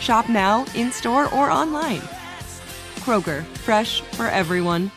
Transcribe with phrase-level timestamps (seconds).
[0.00, 2.02] Shop now, in store, or online.
[3.00, 4.90] Kroger, fresh for everyone.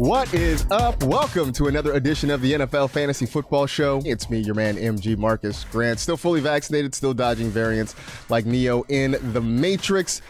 [0.00, 1.02] What is up?
[1.02, 4.00] Welcome to another edition of the NFL Fantasy Football Show.
[4.06, 6.00] It's me, your man, MG Marcas Grant.
[6.00, 7.94] Still fully vaccinated, still dodging variants
[8.30, 10.22] like Neo in the Matrix.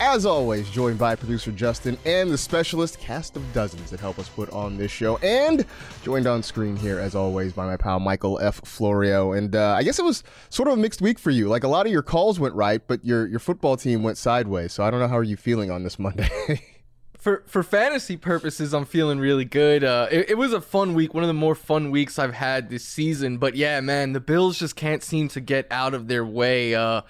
[0.00, 4.28] As always, joined by producer Justin and the specialist cast of dozens that help us
[4.28, 5.16] put on this show.
[5.18, 5.64] And
[6.04, 8.60] joined on screen here, as always, by my pal Michael F.
[8.64, 9.32] Florio.
[9.32, 11.48] And uh, I guess it was sort of a mixed week for you.
[11.48, 14.72] Like a lot of your calls went right, but your, your football team went sideways.
[14.72, 16.62] So I don't know how are you feeling on this Monday.
[17.18, 19.82] for for fantasy purposes, I'm feeling really good.
[19.82, 22.70] Uh, it, it, was a fun week, one of the more fun weeks I've had
[22.70, 23.38] this season.
[23.38, 26.76] But yeah, man, the Bills just can't seem to get out of their way.
[26.76, 27.02] Uh,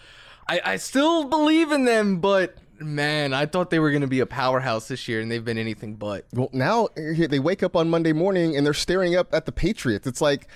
[0.49, 4.21] I, I still believe in them, but man, I thought they were going to be
[4.21, 6.27] a powerhouse this year, and they've been anything but.
[6.33, 10.07] Well, now they wake up on Monday morning and they're staring up at the Patriots.
[10.07, 10.49] It's like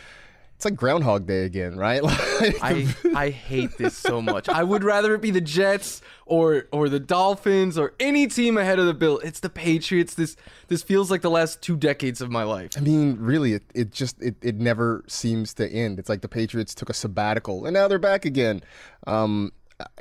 [0.62, 2.02] it's like Groundhog Day again, right?
[2.42, 4.48] Like, I I hate this so much.
[4.48, 8.80] I would rather it be the Jets or or the Dolphins or any team ahead
[8.80, 9.18] of the Bill.
[9.20, 10.14] It's the Patriots.
[10.14, 12.70] This this feels like the last two decades of my life.
[12.76, 16.00] I mean, really, it, it just it, it never seems to end.
[16.00, 18.62] It's like the Patriots took a sabbatical and now they're back again.
[19.06, 19.52] Um,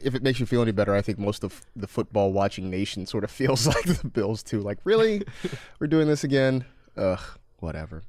[0.01, 3.05] if it makes you feel any better, I think most of the football watching nation
[3.05, 4.61] sort of feels like the Bills too.
[4.61, 5.23] Like, really,
[5.79, 6.65] we're doing this again?
[6.97, 7.19] Ugh,
[7.59, 8.03] whatever.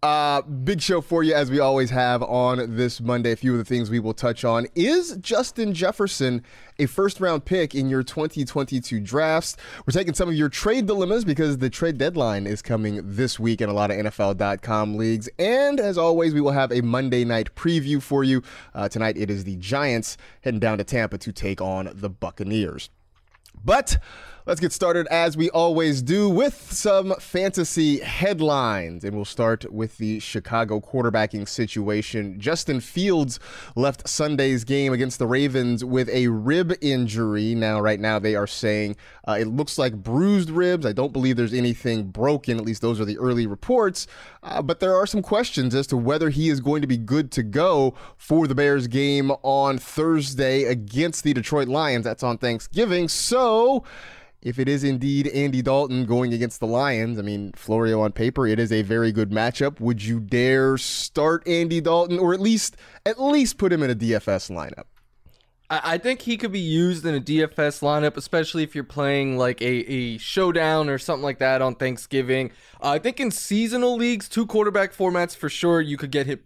[0.00, 3.32] Uh, big show for you as we always have on this Monday.
[3.32, 6.44] A few of the things we will touch on is Justin Jefferson
[6.78, 9.56] a first round pick in your 2022 drafts.
[9.84, 13.60] We're taking some of your trade dilemmas because the trade deadline is coming this week
[13.60, 15.28] in a lot of NFL.com leagues.
[15.36, 18.44] And as always, we will have a Monday night preview for you.
[18.74, 22.88] Uh, tonight it is the Giants heading down to Tampa to take on the Buccaneers.
[23.64, 23.98] But
[24.48, 29.04] Let's get started as we always do with some fantasy headlines.
[29.04, 32.40] And we'll start with the Chicago quarterbacking situation.
[32.40, 33.38] Justin Fields
[33.76, 37.54] left Sunday's game against the Ravens with a rib injury.
[37.54, 38.96] Now, right now, they are saying
[39.28, 40.86] uh, it looks like bruised ribs.
[40.86, 42.56] I don't believe there's anything broken.
[42.56, 44.06] At least those are the early reports.
[44.42, 47.30] Uh, but there are some questions as to whether he is going to be good
[47.32, 52.04] to go for the Bears game on Thursday against the Detroit Lions.
[52.04, 53.08] That's on Thanksgiving.
[53.08, 53.84] So,
[54.40, 58.46] if it is indeed Andy Dalton going against the Lions, I mean, Florio on paper,
[58.46, 59.80] it is a very good matchup.
[59.80, 63.94] Would you dare start Andy Dalton or at least at least put him in a
[63.94, 64.84] DFS lineup?
[65.70, 69.60] I think he could be used in a DFS lineup, especially if you're playing like
[69.60, 72.52] a, a showdown or something like that on Thanksgiving.
[72.82, 76.40] Uh, I think in seasonal leagues, two quarterback formats for sure, you could get him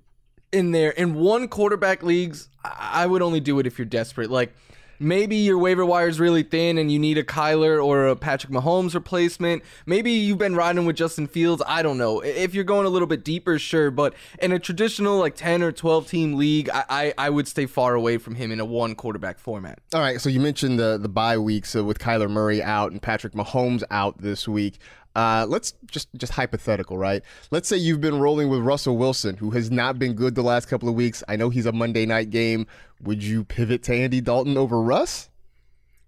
[0.50, 0.90] in there.
[0.90, 4.28] In one quarterback leagues, I would only do it if you're desperate.
[4.28, 4.56] Like
[5.02, 8.52] maybe your waiver wire is really thin and you need a Kyler or a Patrick
[8.52, 9.62] Mahomes replacement.
[9.84, 11.62] Maybe you've been riding with Justin Fields.
[11.66, 12.20] I don't know.
[12.20, 13.90] If you're going a little bit deeper, sure.
[13.90, 17.66] But in a traditional like 10 or 12 team league, I, I, I would stay
[17.66, 19.80] far away from him in a one quarterback format.
[19.92, 20.20] All right.
[20.20, 23.82] So you mentioned the, the bye weeks uh, with Kyler Murray out and Patrick Mahomes
[23.90, 24.78] out this week.
[25.14, 27.22] Uh, let's just just hypothetical, right?
[27.50, 30.68] Let's say you've been rolling with Russell Wilson, who has not been good the last
[30.68, 31.22] couple of weeks.
[31.28, 32.66] I know he's a Monday night game.
[33.02, 35.28] Would you pivot to Andy Dalton over Russ?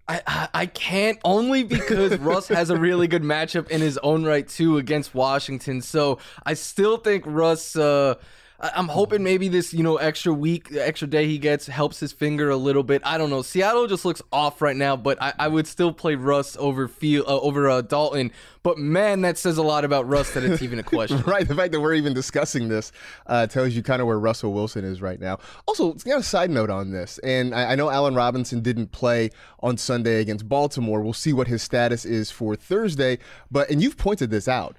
[0.07, 4.47] I, I can't only because Russ has a really good matchup in his own right
[4.47, 5.81] too against Washington.
[5.81, 7.75] So I still think Russ.
[7.75, 8.15] Uh,
[8.59, 12.49] I'm hoping maybe this, you know, extra week, extra day he gets helps his finger
[12.49, 13.01] a little bit.
[13.05, 13.41] I don't know.
[13.41, 17.23] Seattle just looks off right now, but I, I would still play Russ over uh,
[17.25, 18.31] over uh, Dalton.
[18.63, 21.21] But man, that says a lot about Russ that it's even a question.
[21.27, 21.47] right.
[21.47, 22.91] The fact that we're even discussing this
[23.27, 25.37] uh, tells you kind of where Russell Wilson is right now.
[25.67, 28.91] Also, it's got a side note on this, and I, I know Allen Robinson didn't
[28.91, 31.01] play on Sunday against Baltimore.
[31.01, 33.19] We'll see what his status is for Thursday.
[33.51, 34.77] But and you've pointed this out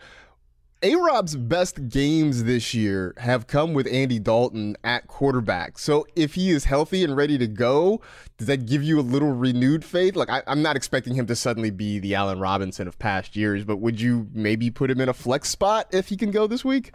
[0.87, 5.81] A Rob's best games this year have come with Andy Dalton at quarterback.
[5.81, 8.01] So if he is healthy and ready to go,
[8.39, 10.15] does that give you a little renewed faith?
[10.15, 13.65] Like, I, am not expecting him to suddenly be the Allen Robinson of past years,
[13.65, 16.65] but would you maybe put him in a flex spot if he can go this
[16.65, 16.93] week?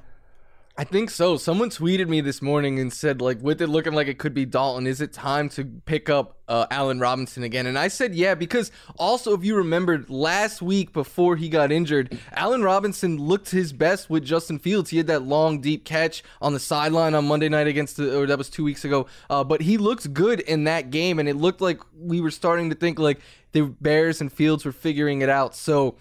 [0.77, 1.35] I think so.
[1.35, 4.45] Someone tweeted me this morning and said, like, with it looking like it could be
[4.45, 7.65] Dalton, is it time to pick up uh, Allen Robinson again?
[7.65, 12.17] And I said, yeah, because also, if you remembered last week before he got injured,
[12.31, 14.89] Allen Robinson looked his best with Justin Fields.
[14.89, 18.25] He had that long, deep catch on the sideline on Monday night against the, or
[18.25, 19.07] that was two weeks ago.
[19.29, 22.69] Uh, but he looked good in that game, and it looked like we were starting
[22.69, 23.19] to think like
[23.51, 25.53] the Bears and Fields were figuring it out.
[25.53, 25.97] So,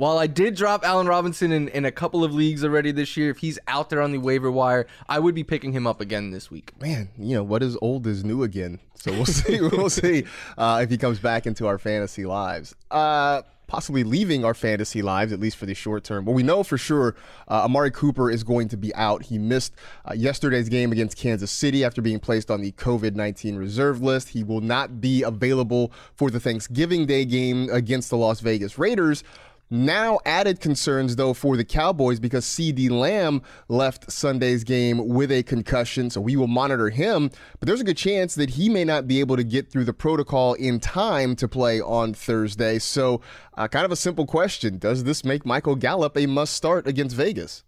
[0.00, 3.28] while I did drop Allen Robinson in, in a couple of leagues already this year,
[3.28, 6.30] if he's out there on the waiver wire, I would be picking him up again
[6.30, 6.72] this week.
[6.80, 8.78] Man, you know what is old is new again.
[8.94, 9.60] So we'll see.
[9.60, 10.24] we'll see
[10.56, 12.74] uh, if he comes back into our fantasy lives.
[12.90, 16.24] Uh, possibly leaving our fantasy lives, at least for the short term.
[16.24, 17.14] But we know for sure
[17.46, 19.24] uh, Amari Cooper is going to be out.
[19.24, 19.74] He missed
[20.06, 24.30] uh, yesterday's game against Kansas City after being placed on the COVID 19 reserve list.
[24.30, 29.22] He will not be available for the Thanksgiving Day game against the Las Vegas Raiders.
[29.72, 35.44] Now, added concerns though for the Cowboys because CeeDee Lamb left Sunday's game with a
[35.44, 37.30] concussion, so we will monitor him.
[37.60, 39.92] But there's a good chance that he may not be able to get through the
[39.92, 42.80] protocol in time to play on Thursday.
[42.80, 43.20] So,
[43.56, 47.14] uh, kind of a simple question Does this make Michael Gallup a must start against
[47.14, 47.62] Vegas?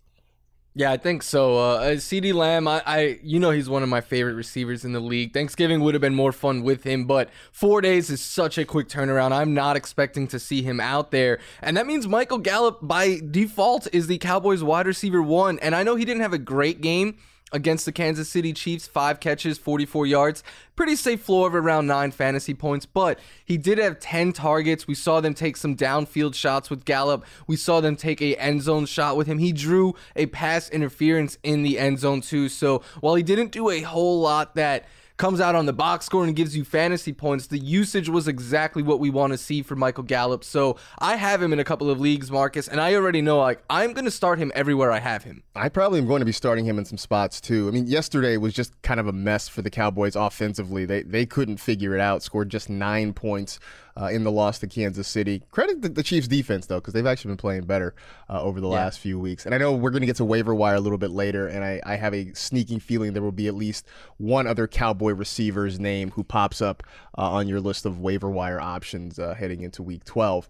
[0.75, 1.59] Yeah, I think so.
[1.59, 4.93] Uh, uh CeeDee Lamb, I, I, you know, he's one of my favorite receivers in
[4.93, 5.35] the league.
[5.35, 8.89] Thanksgiving would have been more fun with him, but four days is such a quick
[8.89, 9.33] turnaround.
[9.33, 13.87] I'm not expecting to see him out there, and that means Michael Gallup by default
[13.93, 15.59] is the Cowboys wide receiver one.
[15.59, 17.19] And I know he didn't have a great game
[17.53, 20.43] against the Kansas City Chiefs, five catches, 44 yards.
[20.75, 24.87] Pretty safe floor of around nine fantasy points, but he did have 10 targets.
[24.87, 27.25] We saw them take some downfield shots with Gallup.
[27.47, 29.39] We saw them take a end zone shot with him.
[29.39, 32.49] He drew a pass interference in the end zone too.
[32.49, 34.87] So while he didn't do a whole lot that
[35.23, 37.47] comes out on the box score and gives you fantasy points.
[37.47, 40.43] The usage was exactly what we want to see for Michael Gallup.
[40.43, 43.63] So I have him in a couple of leagues, Marcas, and I already know like
[43.71, 45.45] I'm going to start him everywhere I have him.
[45.55, 47.69] I probably am going to be starting him in some spots too.
[47.69, 50.87] I mean, yesterday was just kind of a mess for the Cowboys offensively.
[50.87, 52.25] They they couldn't figure it out.
[52.25, 53.61] Scored just nine points
[54.01, 55.43] uh, in the loss to Kansas City.
[55.51, 57.95] Credit the, the Chiefs defense though, because they've actually been playing better
[58.29, 58.75] uh, over the yeah.
[58.75, 59.47] last few weeks.
[59.47, 61.65] And I know we're going to get to waiver wire a little bit later, and
[61.65, 63.87] I, I have a sneaking feeling there will be at least
[64.19, 66.83] one other Cowboy receiver's name who pops up
[67.19, 70.49] uh, on your list of waiver wire options uh, heading into Week 12.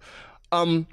[0.52, 0.86] Um,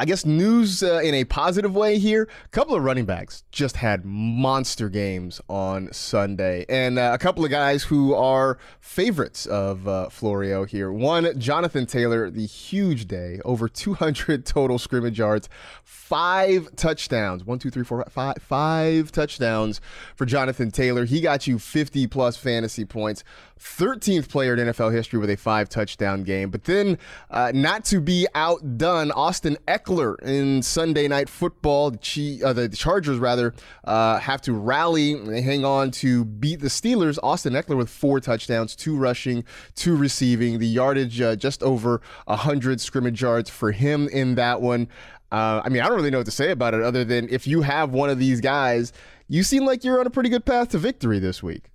[0.00, 2.28] I guess news uh, in a positive way here.
[2.44, 7.44] A couple of running backs just had monster games on Sunday, and uh, a couple
[7.44, 10.92] of guys who are favorites of uh, Florio here.
[10.92, 15.48] One, Jonathan Taylor, the huge day, over 200 total scrimmage yards,
[15.82, 17.44] five touchdowns.
[17.44, 19.80] One, two, three, four, five, five touchdowns
[20.14, 21.06] for Jonathan Taylor.
[21.06, 23.24] He got you 50 plus fantasy points.
[23.58, 26.50] 13th player in NFL history with a five touchdown game.
[26.50, 26.98] But then,
[27.30, 33.18] uh, not to be outdone, Austin Ekeler in Sunday Night Football, the, uh, the Chargers
[33.18, 37.18] rather, uh, have to rally and hang on to beat the Steelers.
[37.22, 39.44] Austin Ekeler with four touchdowns, two rushing,
[39.74, 40.58] two receiving.
[40.58, 44.88] The yardage uh, just over 100 scrimmage yards for him in that one.
[45.30, 47.46] Uh, I mean, I don't really know what to say about it other than if
[47.46, 48.92] you have one of these guys,
[49.28, 51.70] you seem like you're on a pretty good path to victory this week.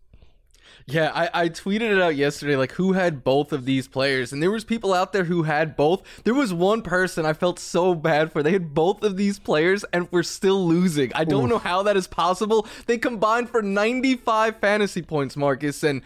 [0.85, 4.43] Yeah, I, I tweeted it out yesterday, like who had both of these players, and
[4.43, 6.03] there was people out there who had both.
[6.23, 8.43] There was one person I felt so bad for.
[8.43, 11.13] They had both of these players and were still losing.
[11.13, 11.49] I don't Oof.
[11.49, 12.67] know how that is possible.
[12.85, 16.01] They combined for 95 fantasy points, Marcas, and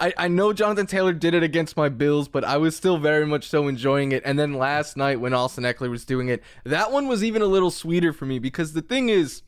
[0.00, 3.26] I, I know Jonathan Taylor did it against my Bills, but I was still very
[3.26, 4.22] much so enjoying it.
[4.24, 7.46] And then last night when Austin Ekeler was doing it, that one was even a
[7.46, 9.42] little sweeter for me because the thing is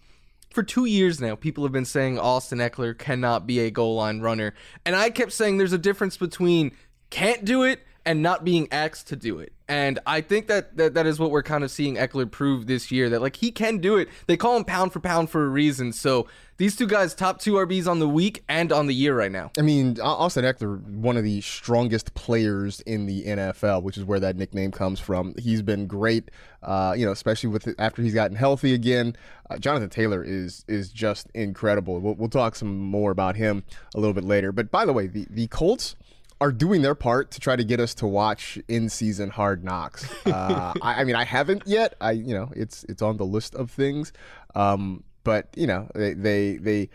[0.56, 4.20] for two years now, people have been saying Austin Ekeler cannot be a goal line
[4.20, 4.54] runner.
[4.86, 6.72] And I kept saying there's a difference between
[7.10, 9.52] can't do it and not being asked to do it.
[9.68, 12.92] And I think that, that that is what we're kind of seeing Ekeler prove this
[12.92, 14.08] year that like he can do it.
[14.26, 15.92] They call him pound for pound for a reason.
[15.92, 19.30] So these two guys, top two RBs on the week and on the year right
[19.30, 19.50] now.
[19.58, 24.20] I mean, Austin Ekeler, one of the strongest players in the NFL, which is where
[24.20, 25.34] that nickname comes from.
[25.36, 26.30] He's been great,
[26.62, 29.16] uh, you know, especially with after he's gotten healthy again.
[29.50, 32.00] Uh, Jonathan Taylor is is just incredible.
[32.00, 33.64] We'll, we'll talk some more about him
[33.96, 34.52] a little bit later.
[34.52, 35.96] But by the way, the the Colts
[36.40, 40.06] are doing their part to try to get us to watch in-season Hard Knocks.
[40.26, 41.94] Uh, I, I, mean, I haven't yet.
[42.00, 44.12] I, you know, it's it's on the list of things.
[44.54, 46.90] Um, but you know, they they they,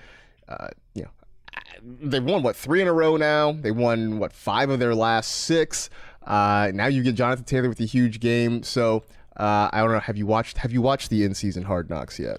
[0.48, 1.10] uh, you know,
[2.02, 3.52] they've won what three in a row now.
[3.52, 5.90] They won what five of their last six.
[6.26, 8.64] Uh, now you get Jonathan Taylor with a huge game.
[8.64, 9.04] So
[9.38, 10.00] Uh, I don't know.
[10.00, 12.38] Have you watched Have you watched the in season Hard Knocks yet?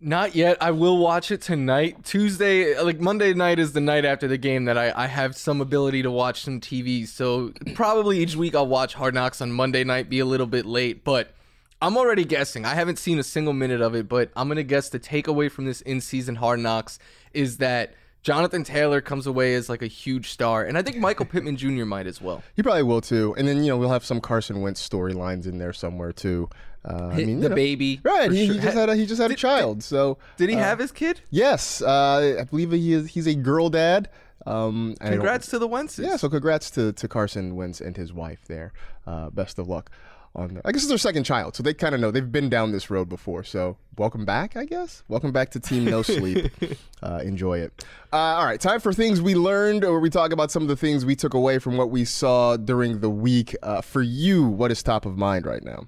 [0.00, 0.56] Not yet.
[0.62, 2.04] I will watch it tonight.
[2.04, 5.60] Tuesday, like Monday night is the night after the game that I, I have some
[5.60, 7.06] ability to watch some TV.
[7.06, 10.64] So probably each week I'll watch Hard Knocks on Monday night, be a little bit
[10.64, 11.04] late.
[11.04, 11.34] But
[11.82, 12.64] I'm already guessing.
[12.64, 15.50] I haven't seen a single minute of it, but I'm going to guess the takeaway
[15.50, 16.98] from this in season Hard Knocks
[17.34, 21.24] is that Jonathan Taylor comes away as like a huge star, and I think Michael
[21.24, 21.86] Pittman Jr.
[21.86, 22.42] might as well.
[22.54, 23.34] He probably will too.
[23.38, 26.50] And then you know we'll have some Carson Wentz storylines in there somewhere too.
[26.84, 27.54] Uh, I mean, the know.
[27.54, 29.82] baby, Right, he, he just had a, he just had a Did- child.
[29.82, 31.20] So Did he uh, have his kid?
[31.30, 33.08] Yes, uh, I believe he is.
[33.08, 34.08] He's a girl dad.
[34.46, 36.04] Um, Congrats to the Wentzes.
[36.04, 38.72] Yeah, so congrats to, to Carson Wentz and his wife there.
[39.06, 39.90] Uh, best of luck
[40.34, 40.54] on.
[40.54, 42.72] The, I guess it's their second child, so they kind of know they've been down
[42.72, 43.44] this road before.
[43.44, 45.02] So welcome back, I guess.
[45.08, 46.50] Welcome back to Team No Sleep.
[47.02, 47.84] uh, enjoy it.
[48.10, 50.76] Uh, all right, time for things we learned, or we talk about some of the
[50.76, 53.54] things we took away from what we saw during the week.
[53.62, 55.86] Uh, for you, what is top of mind right now?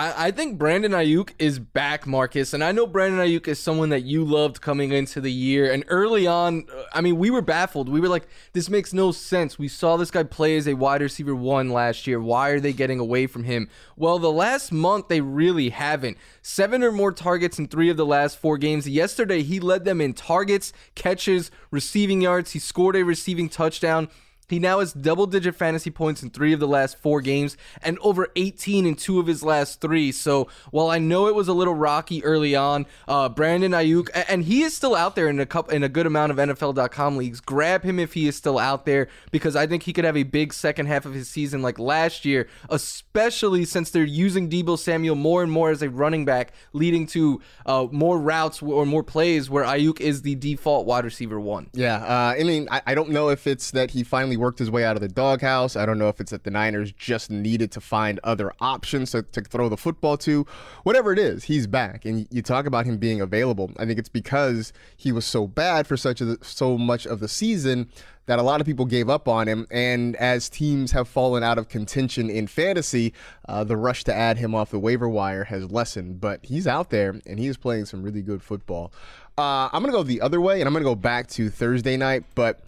[0.00, 3.90] I, I think Brandon Aiyuk is back, Marcas, and I know Brandon Aiyuk is someone
[3.90, 5.70] that you loved coming into the year.
[5.70, 7.90] And early on, uh, I mean, we were baffled.
[7.90, 11.02] We were like, "This makes no sense." We saw this guy play as a wide
[11.02, 12.18] receiver one last year.
[12.18, 13.68] Why are they getting away from him?
[13.94, 16.16] Well, the last month they really haven't.
[16.40, 18.88] Seven or more targets in three of the last four games.
[18.88, 22.52] Yesterday, he led them in targets, catches, receiving yards.
[22.52, 24.08] He scored a receiving touchdown.
[24.50, 27.98] He now has double digit fantasy points in three of the last four games and
[28.00, 30.12] over 18 in two of his last three.
[30.12, 34.44] So while I know it was a little rocky early on, uh, Brandon Aiyuk, and
[34.44, 37.40] he is still out there in a couple, in a good amount of NFL.com leagues.
[37.40, 40.24] Grab him if he is still out there because I think he could have a
[40.24, 45.14] big second half of his season like last year, especially since they're using Deebo Samuel
[45.14, 49.48] more and more as a running back, leading to uh, more routes or more plays
[49.48, 51.68] where Aiyuk is the default wide receiver one.
[51.72, 54.70] Yeah, uh, I mean, I, I don't know if it's that he finally worked his
[54.70, 55.76] way out of the doghouse.
[55.76, 59.22] I don't know if it's that the Niners just needed to find other options to,
[59.22, 60.46] to throw the football to.
[60.82, 63.70] Whatever it is, he's back, and you talk about him being available.
[63.78, 67.28] I think it's because he was so bad for such a, so much of the
[67.28, 67.88] season
[68.26, 69.66] that a lot of people gave up on him.
[69.72, 73.12] And as teams have fallen out of contention in fantasy,
[73.48, 76.20] uh, the rush to add him off the waiver wire has lessened.
[76.20, 78.92] But he's out there and he is playing some really good football.
[79.36, 81.50] Uh, I'm going to go the other way and I'm going to go back to
[81.50, 82.60] Thursday night, but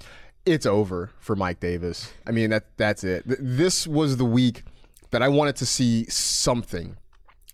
[0.45, 2.13] it's over for Mike Davis.
[2.27, 3.25] I mean, that that's it.
[3.27, 4.65] This was the week
[5.11, 6.97] that I wanted to see something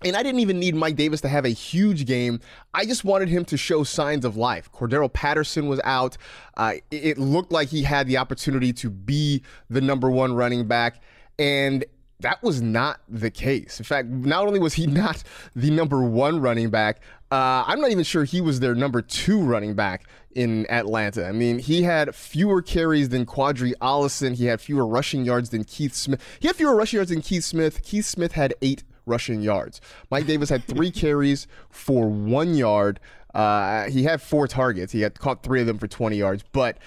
[0.04, 2.40] and I didn't even need Mike Davis to have a huge game.
[2.72, 4.70] I just wanted him to show signs of life.
[4.72, 6.16] Cordero Patterson was out.
[6.56, 11.02] Uh, it, looked like he had the opportunity to be the number one running back.
[11.38, 11.84] And
[12.20, 13.80] that was not the case.
[13.80, 15.24] In fact, not only was he not
[15.56, 17.00] the number one running back,
[17.32, 20.04] uh, I'm not even sure he was their number two running back
[20.34, 21.26] in Atlanta.
[21.26, 24.34] I mean, he had fewer carries than Qadree Ollison.
[24.34, 26.22] He had fewer rushing yards than Keith Smith.
[26.40, 27.82] He had fewer rushing yards than Keith Smith.
[27.82, 29.80] Keith Smith had eight rushing yards.
[30.10, 33.00] Mike Davis had three carries for one yard.
[33.34, 34.92] Uh, he had four targets.
[34.92, 36.78] He had caught three of them for 20 yards, but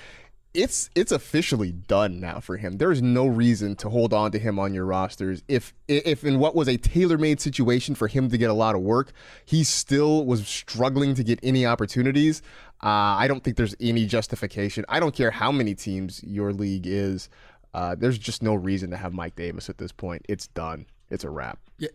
[0.54, 2.78] it's it's officially done now for him.
[2.78, 5.44] There is no reason to hold on to him on your rosters.
[5.48, 8.82] If if in what was a tailor-made situation for him to get a lot of
[8.82, 9.14] work,
[9.46, 12.42] he still was struggling to get any opportunities.
[12.84, 12.88] Uh,
[13.20, 14.86] I don't think there's any justification.
[14.90, 17.30] I don't care how many teams your league is.
[17.74, 20.26] Uh, there's just no reason to have Mike Davis at this point.
[20.28, 20.86] It's done.
[21.10, 21.60] It's a wrap.
[21.78, 21.90] Yeah.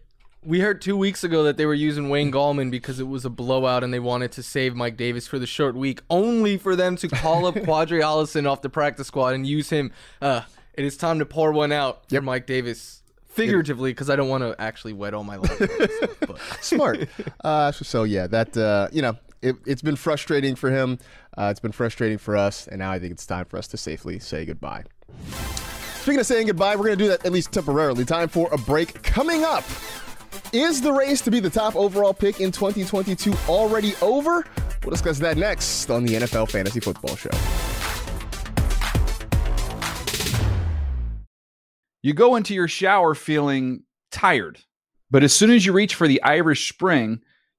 [0.44, 3.30] We heard two weeks ago that they were using Wayne Gallman because it was a
[3.30, 6.94] blowout and they wanted to save Mike Davis for the short week, only for them
[6.98, 9.90] to call up Qadree Ollison off the practice squad and use him.
[10.22, 10.42] Uh,
[10.74, 13.02] it is time to pour one out for Mike Davis.
[13.26, 17.06] Figuratively, because I don't want to actually wet all my but Smart.
[17.44, 20.98] uh, so, so yeah, that uh, you know, it, it's been frustrating for him.
[21.36, 23.76] Uh, it's been frustrating for us, and now I think it's time for us to
[23.76, 24.84] safely say goodbye.
[26.00, 28.04] Speaking of saying goodbye, we're going to do that at least temporarily.
[28.04, 29.02] Time for a break.
[29.02, 29.64] Coming up,
[30.52, 34.46] is the race to be the top overall pick in 2022 already over?
[34.82, 37.30] We'll discuss that next on the NFL Fantasy Football Show.
[42.02, 44.60] You go into your shower feeling tired,
[45.10, 47.20] but as soon as you reach for the Irish Spring,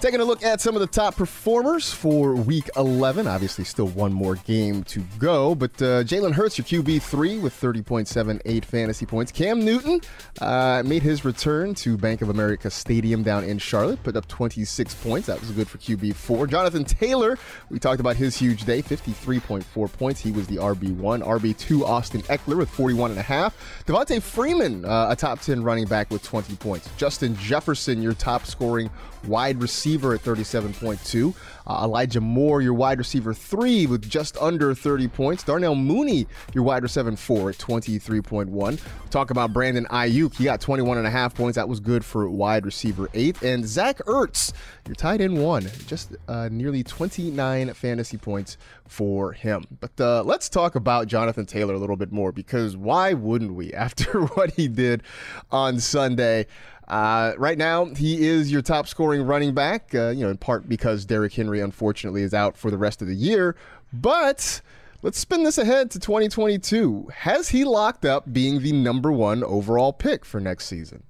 [0.00, 3.26] Taking a look at some of the top performers for Week 11.
[3.26, 7.52] Obviously, still one more game to go, but uh, Jalen Hurts, your QB three with
[7.60, 9.30] 30.78 fantasy points.
[9.30, 10.00] Cam Newton
[10.40, 14.94] uh, made his return to Bank of America Stadium down in Charlotte, put up 26
[14.94, 15.26] points.
[15.26, 16.46] That was good for QB four.
[16.46, 17.38] Jonathan Taylor,
[17.68, 20.18] we talked about his huge day, 53.4 points.
[20.18, 21.20] He was the RB one.
[21.20, 23.84] RB two, Austin Ekeler with 41 and a half.
[23.86, 26.88] Devonta Freeman, uh, a top 10 running back with 20 points.
[26.96, 28.88] Justin Jefferson, your top scoring
[29.26, 31.34] wide receiver at 37.2.
[31.66, 35.42] Uh, Elijah Moore, your wide receiver three, with just under 30 points.
[35.42, 38.80] Darnell Mooney, your wide receiver four at 23.1.
[39.10, 40.34] Talk about Brandon Aiyuk.
[40.36, 41.56] He got 21 and a half points.
[41.56, 43.40] That was good for wide receiver eight.
[43.42, 44.52] And Zach Ertz,
[44.86, 49.64] your tight end one, just uh, nearly 29 fantasy points for him.
[49.80, 53.72] But uh, let's talk about Jonathan Taylor a little bit more because why wouldn't we
[53.80, 55.02] after what he did
[55.50, 56.46] on Sunday?
[56.90, 60.68] Uh, right now, he is your top scoring running back, uh, you know, in part
[60.68, 63.54] because Derrick Henry, unfortunately, is out for the rest of the year.
[63.92, 64.60] But
[65.00, 67.10] let's spin this ahead to 2022.
[67.14, 71.04] Has he locked up being the number one overall pick for next season?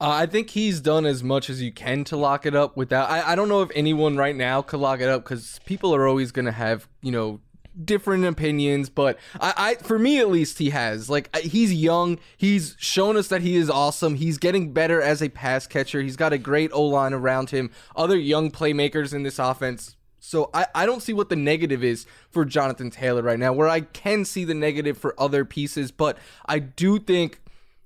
[0.00, 3.10] Uh, I think he's done as much as you can to lock it up without.
[3.10, 6.08] I, I don't know if anyone right now could lock it up because people are
[6.08, 7.40] always going to have, you know,
[7.84, 11.08] different opinions, but I, I, for me at least, he has.
[11.08, 12.18] Like he's young.
[12.36, 14.16] He's shown us that he is awesome.
[14.16, 16.02] He's getting better as a pass catcher.
[16.02, 17.70] He's got a great O line around him.
[17.96, 19.96] Other young playmakers in this offense.
[20.20, 23.52] So I, I don't see what the negative is for Jonathan Taylor right now.
[23.52, 27.39] Where I can see the negative for other pieces, but I do think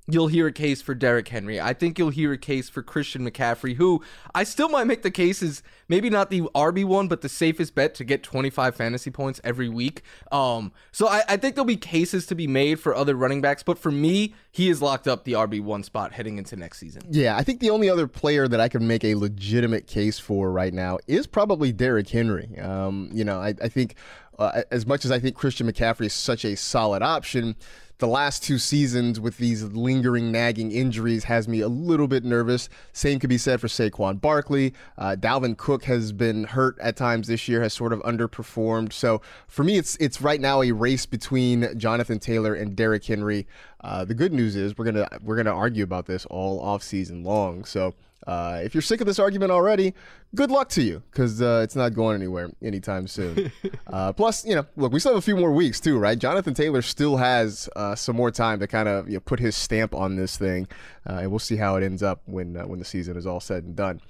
[0.06, 1.60] you'll hear a case for Derrick Henry.
[1.60, 4.02] I think you'll hear a case for Christian McCaffrey, who
[4.34, 7.74] I still might make the case is maybe not the RB one, but the safest
[7.74, 10.02] bet to get 25 fantasy points every week.
[10.30, 13.62] Um, so I, I think there'll be cases to be made for other running backs,
[13.62, 17.02] but for me, he has locked up the RB one spot heading into next season.
[17.10, 20.52] Yeah, I think the only other player that I can make a legitimate case for
[20.52, 22.58] right now is probably Derrick Henry.
[22.58, 23.96] Um, you know, I, I think
[24.38, 27.56] uh, as much as I think Christian McCaffrey is such a solid option,
[27.98, 32.68] the last two seasons with these lingering, nagging injuries has me a little bit nervous.
[32.92, 34.74] Same could be said for Saquon Barkley.
[34.98, 38.92] Uh, Dalvin Cook has been hurt at times this year, has sort of underperformed.
[38.92, 43.46] So for me, it's it's right now a race between Jonathan Taylor and Derrick Henry.
[43.80, 47.22] Uh, the good news is we're gonna we're gonna argue about this all off season
[47.22, 47.64] long.
[47.64, 47.94] So
[48.26, 49.94] uh, if you're sick of this argument already,
[50.34, 53.52] good luck to you because uh, it's not going anywhere anytime soon.
[53.86, 56.18] uh, plus, you know, look, we still have a few more weeks too, right?
[56.18, 59.54] Jonathan Taylor still has uh, some more time to kind of you know, put his
[59.54, 60.66] stamp on this thing,
[61.08, 63.40] uh, and we'll see how it ends up when uh, when the season is all
[63.40, 64.00] said and done.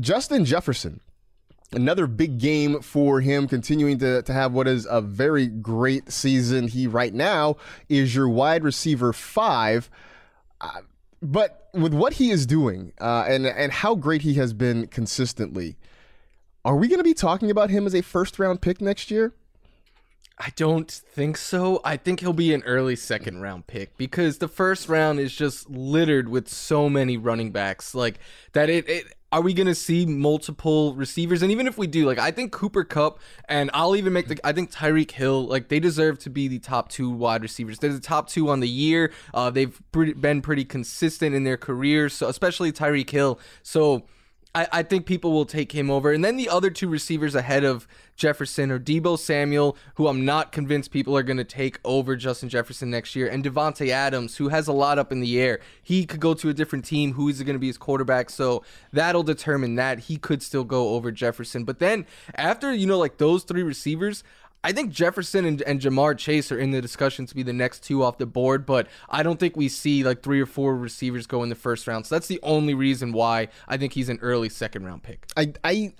[0.00, 1.00] Justin Jefferson.
[1.74, 6.68] Another big game for him, continuing to, to have what is a very great season.
[6.68, 7.56] He right now
[7.88, 9.88] is your wide receiver five.
[11.22, 15.76] But with what he is doing uh, and and how great he has been consistently,
[16.64, 19.32] are we going to be talking about him as a first round pick next year?
[20.38, 21.80] I don't think so.
[21.84, 25.70] I think he'll be an early second round pick because the first round is just
[25.70, 28.18] littered with so many running backs like
[28.52, 31.40] that it, it are we going to see multiple receivers?
[31.42, 33.18] And even if we do, like I think Cooper Kupp
[33.48, 36.58] and I'll even make the I think Tyreek Hill, like they deserve to be the
[36.58, 37.78] top two wide receivers.
[37.78, 39.10] They're the top two on the year.
[39.32, 43.40] Uh, they've pretty, been pretty consistent in their careers, so especially Tyreek Hill.
[43.62, 44.04] So
[44.54, 46.12] I, I think people will take him over.
[46.12, 50.52] And then the other two receivers ahead of Jefferson are Deebo Samuel, who I'm not
[50.52, 54.48] convinced people are going to take over Justin Jefferson next year, and Davante Adams, who
[54.48, 55.60] has a lot up in the air.
[55.82, 57.14] He could go to a different team.
[57.14, 58.28] Who is going to be his quarterback?
[58.28, 58.62] So
[58.92, 60.00] that'll determine that.
[60.00, 61.64] He could still go over Jefferson.
[61.64, 64.22] But then after, you know, like those three receivers,
[64.64, 67.82] I think Jefferson and, and Ja'Marr Chase are in the discussion to be the next
[67.82, 71.26] two off the board, but I don't think we see like three or four receivers
[71.26, 72.06] go in the first round.
[72.06, 75.26] So that's the only reason why I think he's an early second round pick.
[75.36, 75.94] I I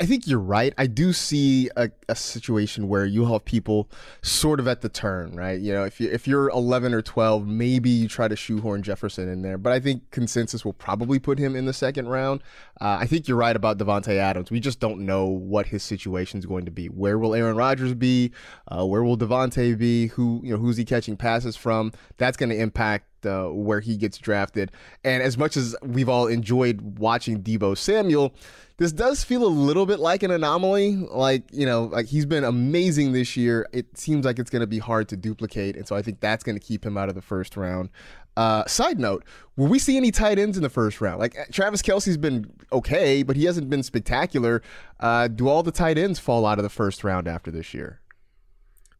[0.00, 0.74] I think you're right.
[0.76, 3.88] I do see a, a, situation where you have people
[4.22, 5.60] sort of at the turn, right?
[5.60, 9.28] You know, if you if you're 11 or 12, maybe you try to shoehorn Jefferson
[9.28, 12.42] in there, but I think consensus will probably put him in the second round.
[12.80, 14.50] Uh, I think you're right about Davante Adams.
[14.50, 16.86] We just don't know what his situation is going to be.
[16.86, 18.32] Where will Aaron Rodgers be?
[18.66, 20.08] Uh, where will Davante be?
[20.08, 21.92] Who you know who's he catching passes from?
[22.16, 24.72] That's going to impact uh, where he gets drafted.
[25.02, 28.34] And as much as we've all enjoyed watching Deebo Samuel,
[28.76, 30.96] this does feel a little bit like an anomaly.
[30.96, 33.68] Like, you know, like he's been amazing this year.
[33.72, 35.76] It seems like it's going to be hard to duplicate.
[35.76, 37.90] And so I think that's going to keep him out of the first round.
[38.36, 39.24] Uh, side note,
[39.56, 41.20] will we see any tight ends in the first round?
[41.20, 44.60] Like Travis Kelce's been okay, but he hasn't been spectacular.
[44.98, 48.00] Uh, do all the tight ends fall out of the first round after this year?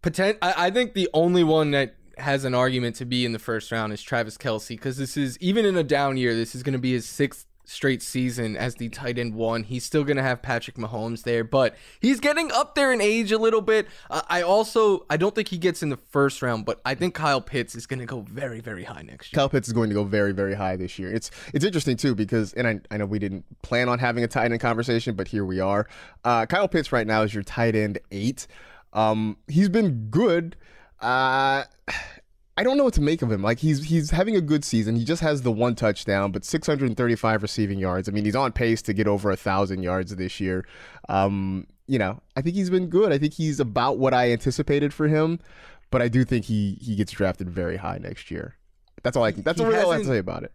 [0.02, 3.38] Potent- I, I think the only one that has an argument to be in the
[3.38, 6.62] first round is Travis Kelce because this is even in a down year, this is
[6.62, 9.62] going to be his sixth straight season as the tight end one.
[9.62, 13.32] He's still going to have Patrick Mahomes there, but he's getting up there in age
[13.32, 13.86] a little bit.
[14.10, 17.14] Uh, I also I don't think he gets in the first round, but I think
[17.14, 19.38] Kyle Pitts is going to go very very high next year.
[19.38, 21.12] Kyle Pitts is going to go very, very high this year.
[21.12, 24.28] It's it's interesting too because, and I, I know we didn't plan on having a
[24.28, 25.88] tight end conversation, but here we are.
[26.24, 28.46] Uh, Kyle Pitts right now is your tight end eight.
[28.92, 30.56] Um, he's been good.
[31.04, 31.64] Uh,
[32.56, 33.42] I don't know what to make of him.
[33.42, 34.94] Like he's he's having a good season.
[34.94, 38.08] He just has the one touchdown, but 635 receiving yards.
[38.08, 40.64] I mean, he's on pace to get over a thousand yards this year.
[41.08, 43.12] Um, you know, I think he's been good.
[43.12, 45.40] I think he's about what I anticipated for him,
[45.90, 48.54] but I do think he he gets drafted very high next year.
[49.02, 49.42] That's all I can.
[49.42, 50.52] That's all I have to say about it.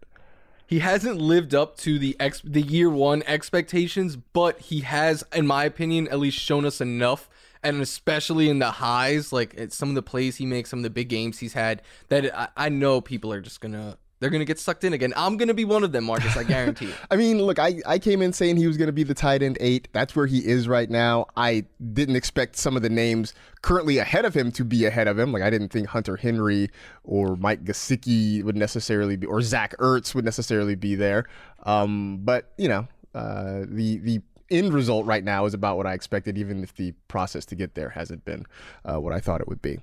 [0.66, 5.48] He hasn't lived up to the ex- the year one expectations, but he has, in
[5.48, 7.28] my opinion, at least shown us enough,
[7.64, 10.90] and especially in the highs, like some of the plays he makes, some of the
[10.90, 14.60] big games he's had, that I, I know people are just gonna they're gonna get
[14.60, 15.14] sucked in again.
[15.16, 16.36] I'm gonna be one of them, Marcas.
[16.36, 16.94] I guarantee.
[17.12, 19.58] I mean, look, I, I came in saying he was to be the tight end
[19.62, 19.88] eight.
[19.94, 21.28] That's where he is right now.
[21.38, 25.18] I didn't expect some of the names currently ahead of him to be ahead of
[25.18, 25.32] him.
[25.32, 26.70] Like, I didn't think Hunter Henry
[27.04, 31.26] or Mike Gesicki would necessarily be, or Zach Ertz would necessarily be there.
[31.64, 35.94] Um, but, you know, uh, the, the end result right now is about what I
[35.94, 38.46] expected, even if the process to get there hasn't been
[38.86, 39.80] uh, what I thought it would be.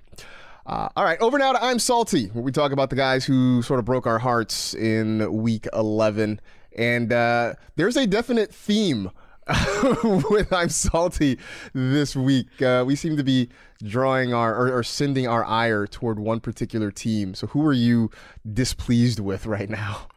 [0.66, 3.62] Uh, all right, over now to I'm Salty, where we talk about the guys who
[3.62, 6.40] sort of broke our hearts in week 11.
[6.76, 9.10] And uh, there's a definite theme
[10.04, 11.38] with I'm Salty
[11.72, 12.60] this week.
[12.60, 13.48] Uh, we seem to be
[13.82, 17.34] drawing our or, or sending our ire toward one particular team.
[17.34, 18.10] So, who are you
[18.52, 20.08] displeased with right now?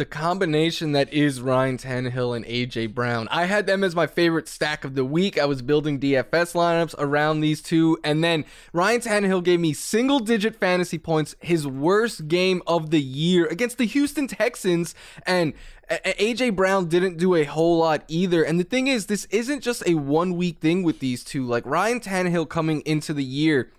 [0.00, 3.28] The combination that is Ryan Tannehill and AJ Brown.
[3.30, 5.38] I had them as my favorite stack of the week.
[5.38, 10.18] I was building DFS lineups around these two, and then Ryan Tannehill gave me single
[10.18, 14.94] digit fantasy points, his worst game of the year against the Houston Texans,
[15.26, 15.52] and
[15.90, 18.42] AJ Brown didn't do a whole lot either.
[18.42, 21.44] And the thing is, this isn't just a one week thing with these two.
[21.44, 23.70] Like Ryan Tannehill coming into the year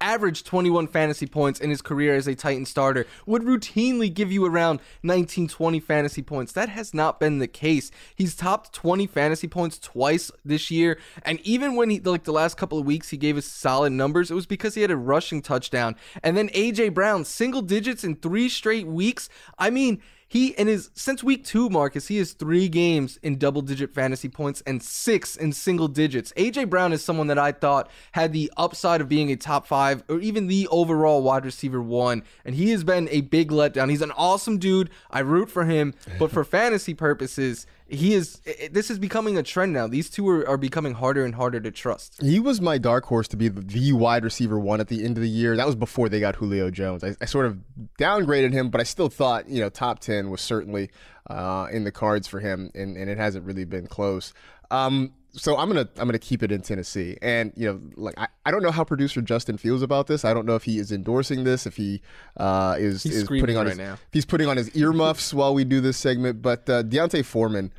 [0.00, 4.44] averaged 21 fantasy points in his career as a Titan starter, would routinely give you
[4.44, 6.52] around 19, 20 fantasy points.
[6.52, 7.90] That has not been the case.
[8.14, 12.56] He's topped 20 fantasy points twice this year, and even when he like the last
[12.56, 15.40] couple of weeks he gave us solid numbers, it was because he had a rushing
[15.40, 15.96] touchdown.
[16.22, 19.28] And then AJ Brown, single digits in 3 straight weeks.
[19.58, 20.02] I mean,
[20.34, 24.28] he and his since week two, Marcas, he has three games in double digit fantasy
[24.28, 26.32] points and six in single digits.
[26.36, 30.02] AJ Brown is someone that I thought had the upside of being a top five
[30.08, 33.90] or even the overall wide receiver one, and he has been a big letdown.
[33.90, 34.90] He's an awesome dude.
[35.08, 38.40] I root for him, but for fantasy purposes, he is.
[38.70, 39.86] This is becoming a trend now.
[39.86, 42.20] These two are, are becoming harder and harder to trust.
[42.22, 45.16] He was my dark horse to be the, the wide receiver one at the end
[45.16, 45.56] of the year.
[45.56, 47.04] That was before they got Julio Jones.
[47.04, 47.58] I, I sort of
[47.98, 50.90] downgraded him, but I still thought, you know, top 10 was certainly
[51.28, 54.32] uh, in the cards for him, and, and it hasn't really been close.
[54.70, 58.28] Um, so I'm gonna I'm gonna keep it in Tennessee, and you know, like I,
[58.46, 60.24] I don't know how producer Justin feels about this.
[60.24, 62.00] I don't know if he is endorsing this, if he
[62.36, 63.98] uh, is He's is putting on right his now.
[64.12, 66.40] he's putting on his earmuffs while we do this segment.
[66.40, 67.72] But uh, D'Onta Foreman,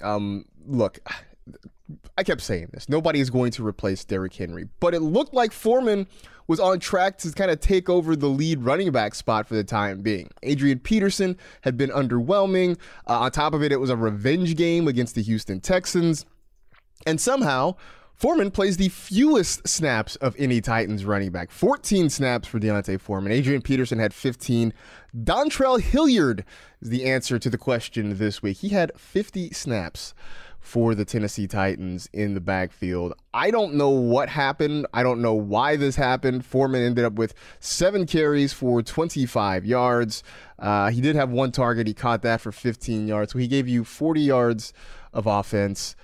[0.00, 0.98] um, look,
[2.16, 2.88] I kept saying this.
[2.88, 6.06] Nobody is going to replace Derrick Henry, but it looked like Foreman
[6.48, 9.64] was on track to kind of take over the lead running back spot for the
[9.64, 10.28] time being.
[10.42, 12.78] Adrian Peterson had been underwhelming.
[13.08, 16.26] Uh, on top of it, it was a revenge game against the Houston Texans.
[17.06, 17.76] And somehow,
[18.14, 21.50] Foreman plays the fewest snaps of any Titans running back.
[21.50, 23.32] 14 snaps for D'Onta Foreman.
[23.32, 24.72] Adrian Peterson had 15.
[25.24, 26.44] Dontrell Hilliard
[26.80, 28.58] is the answer to the question this week.
[28.58, 30.14] He had 50 snaps
[30.60, 33.14] for the Tennessee Titans in the backfield.
[33.34, 34.86] I don't know what happened.
[34.94, 36.46] I don't know why this happened.
[36.46, 40.22] Foreman ended up with seven carries for 25 yards.
[40.60, 41.88] Uh, he did have one target.
[41.88, 43.32] He caught that for 15 yards.
[43.32, 44.72] So he gave you 40 yards
[45.12, 45.96] of offense.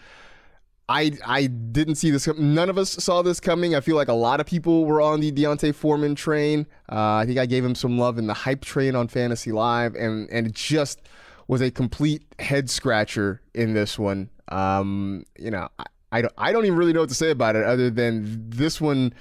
[0.88, 2.26] I I didn't see this.
[2.26, 3.74] None of us saw this coming.
[3.74, 6.66] I feel like a lot of people were on the D'Onta Foreman train.
[6.90, 9.94] Uh, I think I gave him some love in the hype train on Fantasy Live,
[9.94, 11.02] and and it just
[11.46, 14.30] was a complete head scratcher in this one.
[14.48, 17.56] Um, you know, I, I don't I don't even really know what to say about
[17.56, 19.12] it other than this one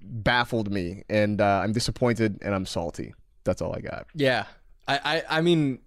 [0.00, 3.14] baffled me, and uh, I'm disappointed and I'm salty.
[3.44, 4.06] That's all I got.
[4.14, 4.46] Yeah.
[4.88, 5.78] I, I, I mean,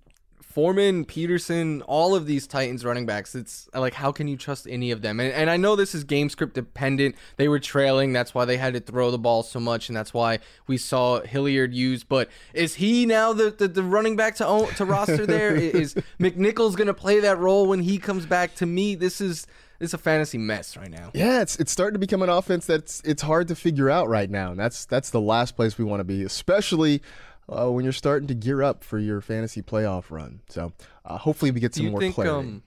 [0.56, 4.90] Foreman, Peterson, all of these Titans running backs, it's like, how can you trust any
[4.92, 5.20] of them?
[5.20, 7.16] And, and I know this is game script dependent.
[7.36, 8.14] They were trailing.
[8.14, 9.90] That's why they had to throw the ball so much.
[9.90, 12.08] And that's why we saw Hilliard used.
[12.08, 15.54] But is he now the, the, the running back to own, to roster there?
[15.54, 18.56] is McNichols going to play that role when he comes back?
[18.56, 19.48] To me, this is.
[19.82, 21.12] It's a fantasy mess right now.
[21.14, 24.30] Yeah, it's it's starting to become an offense that's it's hard to figure out right
[24.30, 27.02] now, and that's that's the last place we want to be, especially
[27.50, 30.42] uh, when you're starting to gear up for your fantasy playoff run.
[30.50, 30.74] So
[31.06, 32.36] uh, hopefully we get some more think clarity.
[32.36, 32.64] um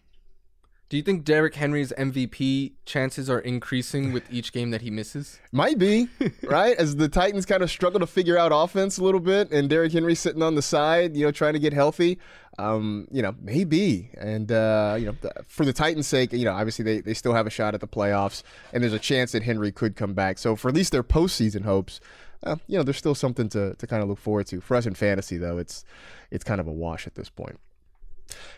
[0.89, 5.39] do you think Derrick Henry's MVP chances are increasing with each game that he misses?
[5.53, 6.09] Might be,
[6.45, 6.75] right?
[6.79, 9.93] As the Titans kind of struggle to figure out offense a little bit, and Derrick
[9.93, 12.19] Henry sitting on the side, you know, trying to get healthy.
[12.59, 14.11] Um, you know, maybe.
[14.17, 17.35] And, uh, you know, th- for the Titans' sake, you know, obviously they, they still
[17.35, 20.39] have a shot at the playoffs, and there's a chance that Henry could come back.
[20.39, 22.01] So for at least their postseason hopes,
[22.43, 24.61] uh, you know, there's still something to, to kind of look forward to.
[24.61, 25.85] For us in fantasy, though, it's
[26.31, 27.59] it's kind of a wash at this point.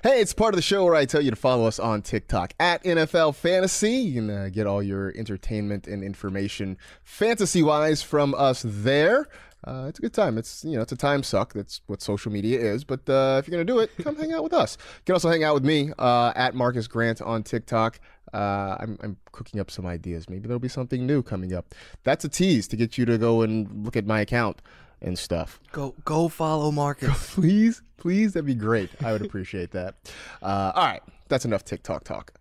[0.03, 2.55] Hey, it's part of the show where I tell you to follow us on TikTok
[2.59, 3.93] at NFL Fantasy.
[3.93, 9.29] You can uh, get all your entertainment and information fantasy wise from us there.
[9.63, 10.39] Uh, it's a good time.
[10.39, 11.53] It's you know it's a time suck.
[11.53, 12.83] That's what social media is.
[12.83, 14.79] But uh, if you're gonna do it, come hang out with us.
[14.81, 18.01] You can also hang out with me uh, at Marcas Grant on TikTok.
[18.33, 20.29] Uh, I'm, I'm cooking up some ideas.
[20.29, 21.75] Maybe there'll be something new coming up.
[22.05, 24.63] That's a tease to get you to go and look at my account
[25.03, 27.31] and stuff Go go follow Marcas.
[27.35, 28.91] please, please, that'd be great.
[29.03, 29.95] I would appreciate that.
[30.43, 32.35] Uh, all right, that's enough TikTok talk.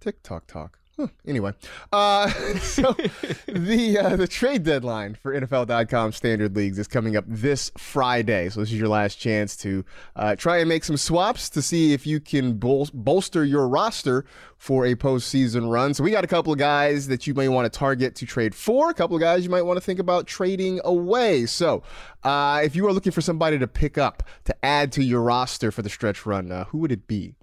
[0.00, 0.78] TikTok talk.
[0.98, 1.52] Huh, Anyway,
[1.92, 2.28] uh,
[2.60, 2.96] so
[3.46, 8.48] the uh, the trade deadline for NFL.com standard leagues is coming up this Friday.
[8.48, 11.92] So this is your last chance to uh, try and make some swaps to see
[11.92, 14.24] if you can bol- bolster your roster
[14.56, 15.92] for a postseason run.
[15.92, 18.54] So we got a couple of guys that you may want to target to trade
[18.54, 18.88] for.
[18.88, 21.44] A couple of guys you might want to think about trading away.
[21.44, 21.82] So
[22.24, 25.70] uh, if you are looking for somebody to pick up to add to your roster
[25.70, 27.34] for the stretch run, uh, who would it be?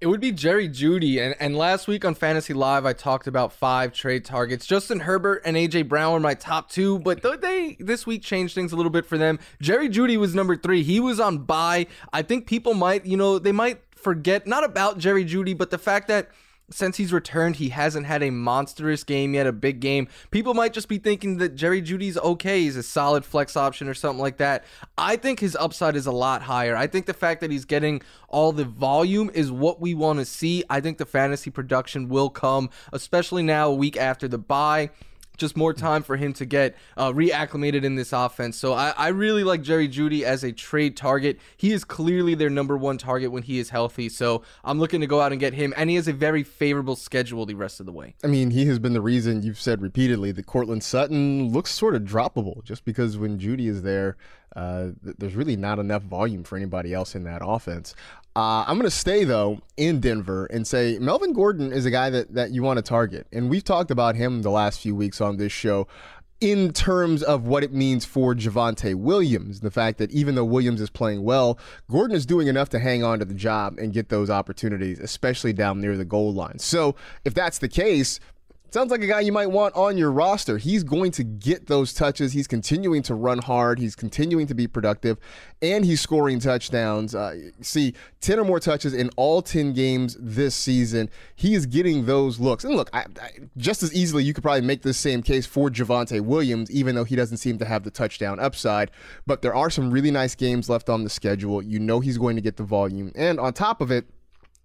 [0.00, 1.18] It would be Jerry Jeudy.
[1.18, 4.66] And, and last week on Fantasy Live, I talked about five trade targets.
[4.66, 8.54] Justin Herbert and AJ Brown were my top two, but th- they this week changed
[8.54, 9.38] things a little bit for them.
[9.60, 10.82] Jerry Jeudy was number three.
[10.82, 11.86] He was on bye.
[12.12, 15.78] I think people might, you know, they might forget not about Jerry Jeudy, but the
[15.78, 16.28] fact that
[16.70, 20.08] since he's returned, he hasn't had a monstrous game yet, a big game.
[20.30, 22.62] People might just be thinking that Jerry Jeudy's okay.
[22.62, 24.64] He's a solid flex option or something like that.
[24.96, 26.76] I think his upside is a lot higher.
[26.76, 30.24] I think the fact that he's getting all the volume is what we want to
[30.24, 30.64] see.
[30.70, 34.90] I think the fantasy production will come, especially now, a week after the bye
[35.36, 38.56] just more time for him to get uh, reacclimated in this offense.
[38.56, 41.38] So I, I really like Jerry Jeudy as a trade target.
[41.56, 44.08] He is clearly their number one target when he is healthy.
[44.08, 46.96] So I'm looking to go out and get him, and he has a very favorable
[46.96, 48.14] schedule the rest of the way.
[48.22, 51.94] I mean, he has been the reason you've said repeatedly that Courtland Sutton looks sort
[51.94, 54.16] of droppable just because when Jeudy is there,
[54.56, 57.94] uh, th- there's really not enough volume for anybody else in that offense.
[58.36, 62.10] Uh, I'm going to stay, though, in Denver and say Melvin Gordon is a guy
[62.10, 63.28] that, that you want to target.
[63.32, 65.86] And we've talked about him the last few weeks on this show
[66.40, 69.60] in terms of what it means for Javonte Williams.
[69.60, 71.58] The fact that even though Williams is playing well,
[71.90, 75.52] Gordon is doing enough to hang on to the job and get those opportunities, especially
[75.52, 76.58] down near the goal line.
[76.58, 78.18] So if that's the case,
[78.74, 80.58] Sounds like a guy you might want on your roster.
[80.58, 82.32] He's going to get those touches.
[82.32, 83.78] He's continuing to run hard.
[83.78, 85.16] He's continuing to be productive,
[85.62, 87.14] and he's scoring touchdowns.
[87.14, 91.08] Uh, see, 10 or more touches in all 10 games this season.
[91.36, 92.64] He is getting those looks.
[92.64, 95.70] And look, I, I, just as easily, you could probably make this same case for
[95.70, 98.90] Javonte Williams, even though he doesn't seem to have the touchdown upside.
[99.24, 101.62] But there are some really nice games left on the schedule.
[101.62, 103.12] You know he's going to get the volume.
[103.14, 104.06] And on top of it,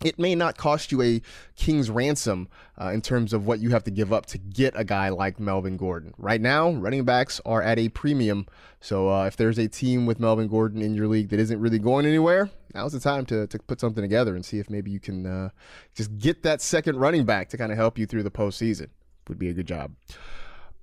[0.03, 1.21] it may not cost you a
[1.55, 2.47] king's ransom
[2.79, 5.39] uh, in terms of what you have to give up to get a guy like
[5.39, 6.13] Melvin Gordon.
[6.17, 8.47] Right now, running backs are at a premium.
[8.79, 11.79] So uh, if there's a team with Melvin Gordon in your league that isn't really
[11.79, 14.99] going anywhere, now's the time to, to put something together and see if maybe you
[14.99, 15.49] can uh,
[15.95, 18.88] just get that second running back to kind of help you through the postseason.
[19.27, 19.91] Would be a good job.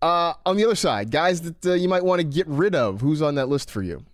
[0.02, 3.00] Uh, on the other side, guys that uh, you might want to get rid of,
[3.00, 4.04] who's on that list for you?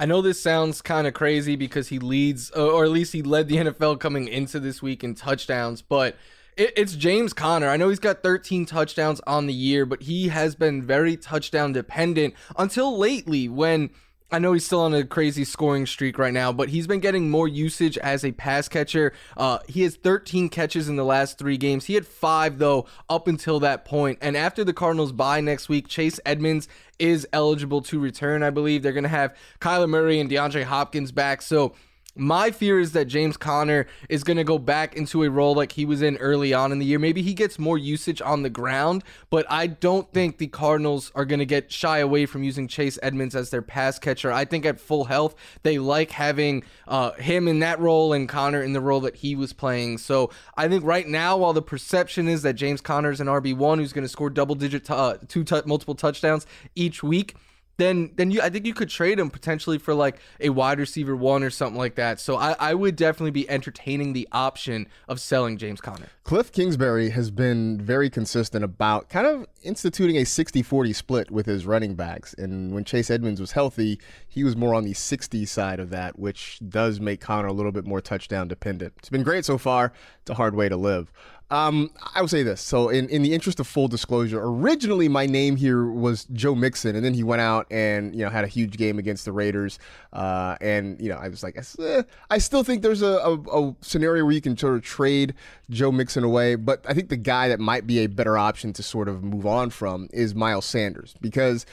[0.00, 3.48] I know this sounds kind of crazy because he leads, or at least he led
[3.48, 6.16] the NFL coming into this week in touchdowns, but
[6.56, 7.68] it, it's James Conner.
[7.68, 11.74] I know he's got 13 touchdowns on the year, but he has been very touchdown
[11.74, 13.90] dependent until lately when.
[14.32, 17.30] I know he's still on a crazy scoring streak right now, but he's been getting
[17.30, 19.12] more usage as a pass catcher.
[19.36, 21.86] Uh, he has 13 catches in the last three games.
[21.86, 24.18] He had five, though, up until that point.
[24.20, 28.82] And after the Cardinals bye next week, Chase Edmonds is eligible to return, I believe.
[28.82, 31.42] They're going to have Kyler Murray and DeAndre Hopkins back.
[31.42, 31.74] So
[32.16, 35.72] my fear is that James Conner is going to go back into a role like
[35.72, 36.98] he was in early on in the year.
[36.98, 41.24] Maybe he gets more usage on the ground, but I don't think the Cardinals are
[41.24, 44.32] going to get shy away from using Chase Edmonds as their pass catcher.
[44.32, 48.62] I think at full health, they like having uh, him in that role and Conner
[48.62, 49.98] in the role that he was playing.
[49.98, 53.78] So I think right now, while the perception is that James Conner is an RB1
[53.78, 56.44] who's going to score double digit, t- uh, two t- multiple touchdowns
[56.74, 57.36] each week,
[57.80, 61.16] then then you I think you could trade him potentially for like a wide receiver
[61.16, 62.20] one or something like that.
[62.20, 66.08] So I, I would definitely be entertaining the option of selling James Conner.
[66.24, 71.66] Cliff Kingsbury has been very consistent about kind of instituting a 60-40 split with his
[71.66, 72.34] running backs.
[72.34, 73.98] And when Chase Edmonds was healthy,
[74.30, 77.72] he was more on the 60 side of that, which does make Conner a little
[77.72, 78.94] bit more touchdown dependent.
[78.98, 79.92] It's been great so far.
[80.22, 81.12] It's a hard way to live.
[81.50, 82.60] Um, I will say this.
[82.60, 86.94] So, in, in the interest of full disclosure, originally my name here was Joe Mixon,
[86.94, 89.80] and then he went out and you know had a huge game against the Raiders.
[90.12, 93.74] Uh, and you know, I was like, eh, I still think there's a, a, a,
[93.80, 95.34] scenario where you can sort of trade
[95.70, 98.84] Joe Mixon away, but I think the guy that might be a better option to
[98.84, 101.66] sort of move on from is Miles Sanders because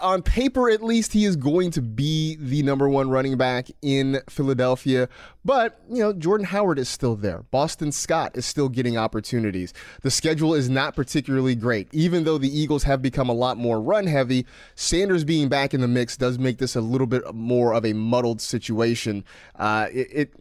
[0.00, 4.20] on paper at least he is going to be the number one running back in
[4.28, 5.08] Philadelphia.
[5.44, 7.42] But, you know, Jordan Howard is still there.
[7.50, 9.72] Boston Scott is still getting opportunities.
[10.02, 11.88] The schedule is not particularly great.
[11.92, 15.80] Even though the Eagles have become a lot more run heavy, Sanders being back in
[15.80, 19.24] the mix does make this a little bit more of a muddled situation.
[19.56, 20.34] Uh, it, it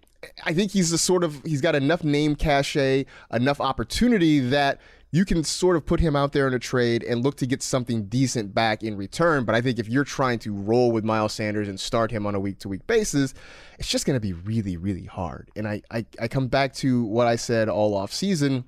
[0.45, 4.81] I think he's the sort of he's got enough name cachet, enough opportunity that
[5.11, 7.63] you can sort of put him out there in a trade and look to get
[7.63, 9.43] something decent back in return.
[9.43, 12.35] But I think if you're trying to roll with Miles Sanders and start him on
[12.35, 13.33] a week to week basis,
[13.79, 15.49] it's just going to be really, really hard.
[15.55, 18.65] And I, I, I come back to what I said all off season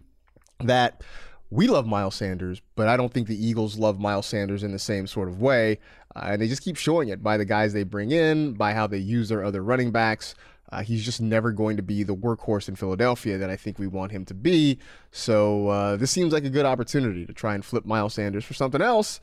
[0.60, 1.04] that
[1.52, 4.80] we love Miles Sanders, but I don't think the Eagles love Miles Sanders in the
[4.80, 5.80] same sort of way.
[6.16, 8.88] Uh, and they just keep showing it by the guys they bring in, by how
[8.88, 10.34] they use their other running backs.
[10.72, 13.88] Uh, he's just never going to be the workhorse in Philadelphia that I think we
[13.88, 14.80] want him to be.
[15.12, 18.54] So uh, this seems like a good opportunity to try and flip Miles Sanders for
[18.54, 19.20] something else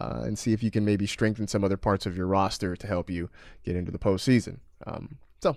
[0.00, 2.86] uh, and see if you can maybe strengthen some other parts of your roster to
[2.86, 3.28] help you
[3.64, 4.58] get into the postseason.
[4.86, 5.56] Um, so,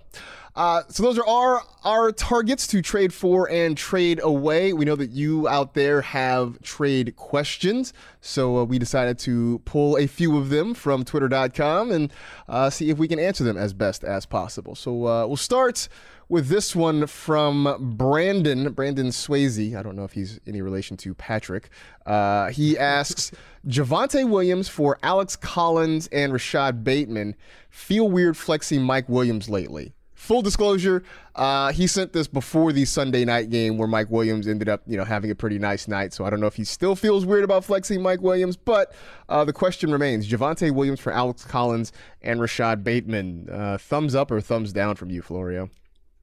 [0.54, 4.72] uh, so those are our our targets to trade for and trade away.
[4.72, 9.96] We know that you out there have trade questions, so uh, we decided to pull
[9.96, 12.12] a few of them from Twitter.com and
[12.48, 14.74] uh, see if we can answer them as best as possible.
[14.74, 15.88] So uh, we'll start
[16.30, 19.76] with this one from Brandon, Brandon Swayze.
[19.76, 21.70] I don't know if he's any relation to Patrick.
[22.06, 23.32] Uh, he asks
[23.66, 27.34] Javonte Williams for Alex Collins and Rashod Bateman.
[27.68, 29.92] Feel weird flexing Mike Williams lately.
[30.14, 31.02] Full disclosure,
[31.34, 34.96] uh, he sent this before the Sunday night game where Mike Williams ended up, you
[34.96, 36.12] know, having a pretty nice night.
[36.12, 38.94] So I don't know if he still feels weird about flexing Mike Williams, but
[39.30, 41.90] uh, the question remains: Javonte Williams for Alex Collins
[42.22, 43.48] and Rashod Bateman.
[43.50, 45.70] Uh, thumbs up or thumbs down from you, Florio?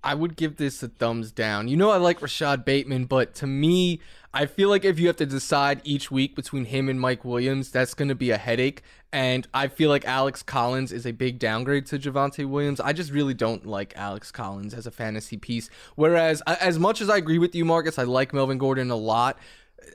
[0.08, 1.68] I would give this a thumbs down.
[1.68, 4.00] You know, I like Rashod Bateman, but to me,
[4.34, 7.72] I feel like if you have to decide each week between him and Mike Williams,
[7.72, 8.84] that's going to be a headache.
[9.12, 12.80] And I feel like Alex Collins is a big downgrade to Javonte Williams.
[12.80, 15.70] I just really don't like Alex Collins as a fantasy piece.
[15.96, 19.38] Whereas, as much as I agree with you, Marcas, I like Melvin Gordon a lot.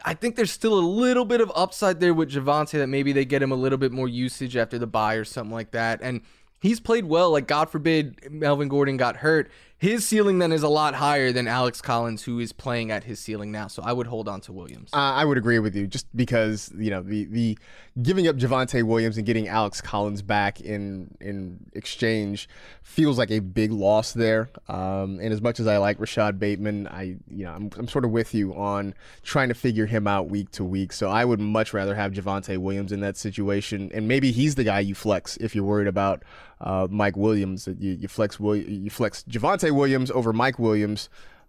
[0.05, 3.25] I think there's still a little bit of upside there with Javonte that maybe they
[3.25, 6.01] get him a little bit more usage after the buy or something like that.
[6.03, 6.21] And
[6.61, 7.31] he's played well.
[7.31, 9.51] Like, God forbid Melvin Gordon got hurt
[9.83, 13.19] his ceiling then is a lot higher than Alex Collins, who is playing at his
[13.19, 13.67] ceiling now.
[13.67, 14.91] So I would hold on to Williams.
[14.93, 17.59] Uh, I would agree with you, just because you know the the
[18.01, 22.49] giving up Javonte Williams and getting Alex Collins back in in exchange
[22.85, 24.51] feels like a big loss there.
[24.69, 28.05] Um, and as much as I like Rashod Bateman, I you know I'm, I'm sort
[28.05, 30.93] of with you on trying to figure him out week to week.
[30.93, 34.63] So I would much rather have Javonte Williams in that situation, and maybe he's the
[34.63, 36.23] guy you flex if you're worried about
[36.63, 37.67] uh, Mike Williams.
[37.67, 41.09] You, you flex you flex Javonte Williams over Mike Williams,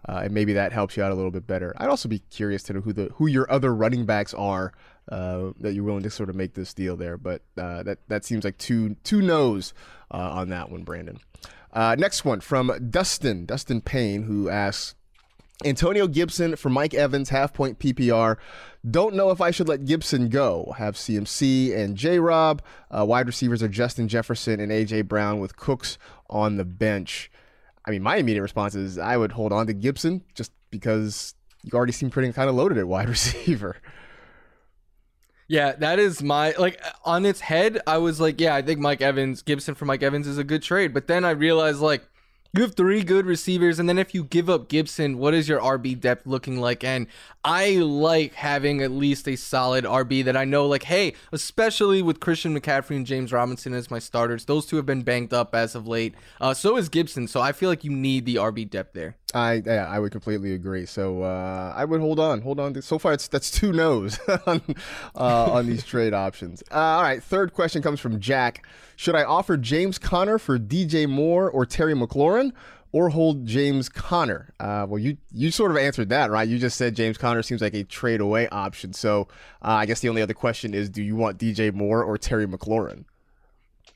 [0.09, 1.73] uh, and maybe that helps you out a little bit better.
[1.77, 4.73] I'd also be curious to know who the who your other running backs are
[5.09, 7.17] uh, that you're willing to sort of make this deal there.
[7.17, 9.73] But uh, that that seems like two two no's
[10.11, 11.19] uh, on that one, Brandon.
[11.71, 14.95] Uh, next one from Dustin Dustin Payne, who asks.
[15.65, 18.37] Antonio Gibson for Mike Evans, half point PPR.
[18.89, 20.73] Don't know if I should let Gibson go.
[20.77, 22.61] Have CMC and J Rob.
[22.91, 25.97] Uh, wide receivers are Justin Jefferson and AJ Brown with Cooks
[26.29, 27.31] on the bench.
[27.85, 31.71] I mean, my immediate response is I would hold on to Gibson just because you
[31.73, 33.77] already seem pretty kind of loaded at wide receiver.
[35.47, 37.79] Yeah, that is my like on its head.
[37.85, 40.63] I was like, yeah, I think Mike Evans, Gibson for Mike Evans is a good
[40.63, 40.93] trade.
[40.93, 42.03] But then I realized like
[42.53, 45.59] you have three good receivers, and then if you give up Gibson, what is your
[45.59, 46.83] RB depth looking like?
[46.83, 47.07] And
[47.43, 52.19] I like having at least a solid RB that I know, like, hey, especially with
[52.19, 55.73] Christian McCaffrey and James Robinson as my starters, those two have been banged up as
[55.73, 56.13] of late.
[56.39, 57.27] Uh, so is Gibson.
[57.27, 59.15] So I feel like you need the RB depth there.
[59.33, 60.85] I yeah, I would completely agree.
[60.85, 62.79] So uh, I would hold on, hold on.
[62.81, 64.61] So far, it's that's two no's on
[65.15, 66.63] uh, on these trade options.
[66.71, 68.65] Uh, all right, third question comes from Jack.
[68.95, 72.51] Should I offer James Conner for DJ Moore or Terry McLaurin,
[72.91, 74.53] or hold James Conner?
[74.59, 76.47] Uh, well, you you sort of answered that, right?
[76.47, 78.93] You just said James Conner seems like a trade away option.
[78.93, 79.27] So
[79.63, 82.45] uh, I guess the only other question is, do you want DJ Moore or Terry
[82.47, 83.05] McLaurin?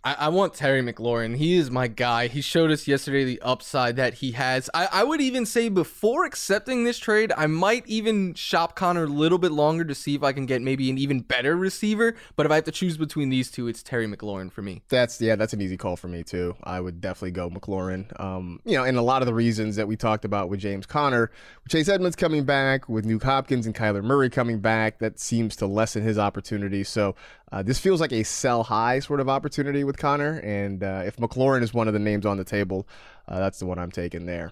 [0.08, 1.36] I, I, want Terry McLaurin.
[1.36, 2.28] He is my guy.
[2.28, 4.70] He showed us yesterday the upside that he has.
[4.74, 9.08] I, I would even say before accepting this trade, I might even shop Conner a
[9.08, 12.16] little bit longer to see if I can get maybe an even better receiver.
[12.38, 14.82] But if I have to choose between these two, it's Terry McLaurin for me.
[14.88, 16.56] That's yeah, that's an easy call for me too.
[16.64, 18.18] I would definitely go McLaurin.
[18.18, 20.86] Um, you know, and a lot of the reasons that we talked about with James
[20.86, 21.32] Conner,
[21.66, 25.58] with Chase Edmonds coming back, with Nuke Hopkins and Kyler Murray coming back, that seems
[25.58, 26.86] to lessen his opportunity.
[26.86, 27.14] So
[27.52, 30.40] uh, this feels like a sell high sort of opportunity with Conner.
[30.40, 32.88] and uh, if McLaurin is one of the names on the table,
[33.28, 34.52] uh, that's the one I'm taking there.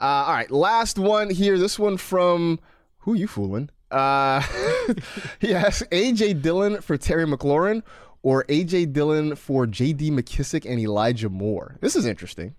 [0.00, 1.58] Uh, all right, last one here.
[1.58, 2.60] This one from
[2.98, 3.70] who you fooling?
[3.90, 4.40] Uh,
[5.38, 7.82] he asks AJ Dillon for Terry McLaurin
[8.22, 11.76] or AJ Dillon for JD McKissic and Elijah Moore.
[11.80, 12.54] This is interesting.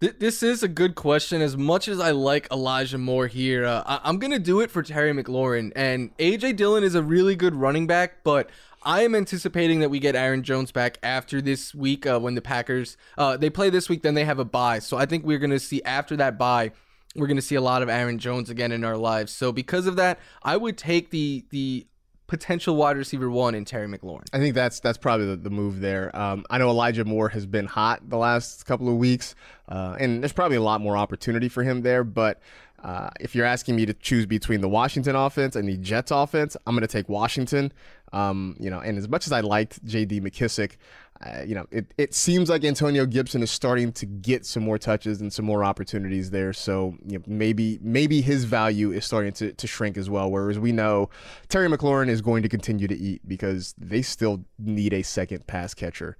[0.00, 1.42] This is a good question.
[1.42, 4.70] As much as I like Elijah Moore here, uh, I- am going to do it
[4.70, 5.72] for Terry McLaurin.
[5.74, 8.48] And AJ Dillon is a really good running back, but
[8.82, 12.42] I am anticipating that we get Aaron Jones back after this week uh, when the
[12.42, 14.78] Packers uh, they play this week, then they have a bye.
[14.78, 16.72] So I think we're going to see after that bye,
[17.16, 19.32] we're going to see a lot of Aaron Jones again in our lives.
[19.32, 21.86] So because of that, I would take the the
[22.28, 24.26] potential wide receiver one in Terry McLaurin.
[24.32, 26.14] I think that's that's probably the, the move there.
[26.16, 29.34] Um, I know Elijah Moore has been hot the last couple of weeks,
[29.68, 32.04] uh, and there's probably a lot more opportunity for him there.
[32.04, 32.40] But
[32.82, 36.56] uh, if you're asking me to choose between the Washington offense and the Jets offense,
[36.66, 37.72] I'm going to take Washington.
[38.12, 40.20] Um, you know, and as much as I liked J.D.
[40.20, 40.76] McKissic,
[41.20, 44.78] uh, you know, it, it seems like Antonio Gibson is starting to get some more
[44.78, 46.52] touches and some more opportunities there.
[46.52, 50.30] So you know, maybe maybe his value is starting to, to shrink as well.
[50.30, 51.10] Whereas we know
[51.48, 55.74] Terry McLaurin is going to continue to eat because they still need a second pass
[55.74, 56.16] catcher.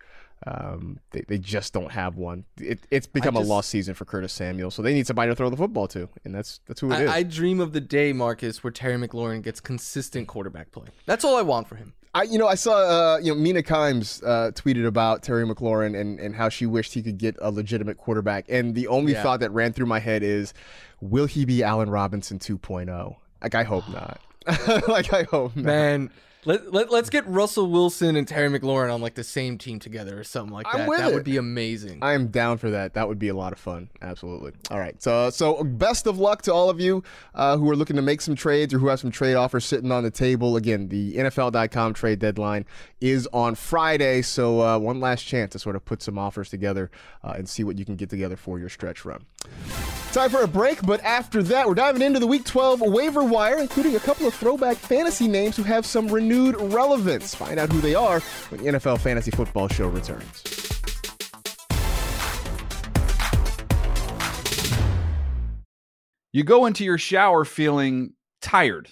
[0.46, 2.44] Um, they, they just don't have one.
[2.58, 5.34] It, it's become just, a lost season for Curtis Samuel, so they need somebody to
[5.34, 7.10] throw the football to, and that's that's who it I, is.
[7.10, 10.86] I dream of the day, Marcas, where Terry McLaurin gets consistent quarterback play.
[11.06, 11.92] That's all I want for him.
[12.14, 15.98] I, you know, I saw, uh, you know, Mina Kimes uh, tweeted about Terry McLaurin
[15.98, 18.46] and, and how she wished he could get a legitimate quarterback.
[18.48, 19.22] And the only yeah.
[19.22, 20.54] thought that ran through my head is,
[21.00, 23.16] will he be Allen Robinson 2.0?
[23.42, 24.20] Like, I hope not.
[24.88, 25.64] like, I hope not.
[25.64, 26.10] Man,
[26.44, 30.18] let, let, let's get Russell Wilson and Terry McLaurin on like the same team together
[30.18, 30.88] or something like that.
[30.88, 31.14] That it.
[31.14, 31.98] would be amazing.
[32.00, 32.94] I am down for that.
[32.94, 33.90] That would be a lot of fun.
[34.00, 34.52] Absolutely.
[34.70, 35.00] All right.
[35.02, 37.02] So so best of luck to all of you
[37.34, 39.90] uh, who are looking to make some trades or who have some trade offers sitting
[39.90, 40.56] on the table.
[40.56, 42.64] Again, the NFL.com trade deadline
[43.00, 44.22] is on Friday.
[44.22, 46.90] So uh, one last chance to sort of put some offers together
[47.24, 49.24] uh, and see what you can get together for your stretch run.
[50.12, 53.58] Time for a break, but after that, we're diving into the Week 12 waiver wire,
[53.58, 57.34] including a couple of throwback fantasy names who have some renewed relevance.
[57.34, 58.20] Find out who they are
[58.50, 60.42] when the NFL Fantasy Football Show returns.
[66.32, 68.12] You go into your shower feeling
[68.42, 68.90] tired,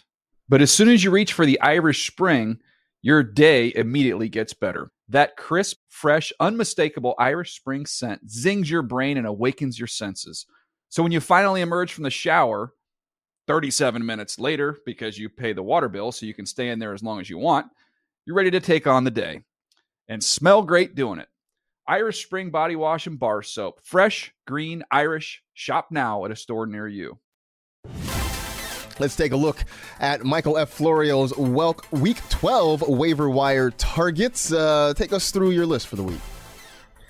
[0.48, 2.58] but as soon as you reach for the Irish Spring,
[3.02, 4.90] your day immediately gets better.
[5.08, 10.46] That crisp, fresh, unmistakable Irish Spring scent zings your brain and awakens your senses.
[10.88, 12.72] So when you finally emerge from the shower
[13.46, 16.92] 37 minutes later, because you pay the water bill so you can stay in there
[16.92, 17.66] as long as you want,
[18.24, 19.42] you're ready to take on the day
[20.08, 21.28] and smell great doing it.
[21.88, 23.80] Irish Spring Body Wash and Bar Soap.
[23.84, 25.42] Fresh, green, Irish.
[25.54, 27.18] Shop now at a store near you.
[28.98, 29.62] Let's take a look
[30.00, 30.70] at Michael F.
[30.70, 34.52] Florio's Week 12 waiver wire targets.
[34.52, 36.20] Uh, take us through your list for the week.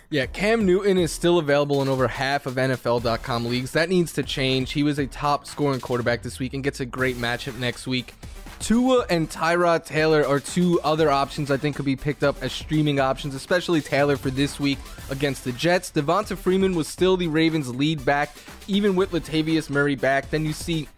[0.08, 3.72] Yeah, Cam Newton is still available in over half of NFL.com leagues.
[3.72, 4.70] That needs to change.
[4.70, 8.14] He was a top scoring quarterback this week and gets a great matchup next week.
[8.60, 12.52] Tua and Tyrod Taylor are two other options I think could be picked up as
[12.52, 14.78] streaming options, especially Taylor for this week
[15.10, 15.90] against the Jets.
[15.90, 18.34] Devonta Freeman was still the Ravens' lead back,
[18.68, 20.30] even with Latavius Murray back.
[20.30, 20.88] Then you see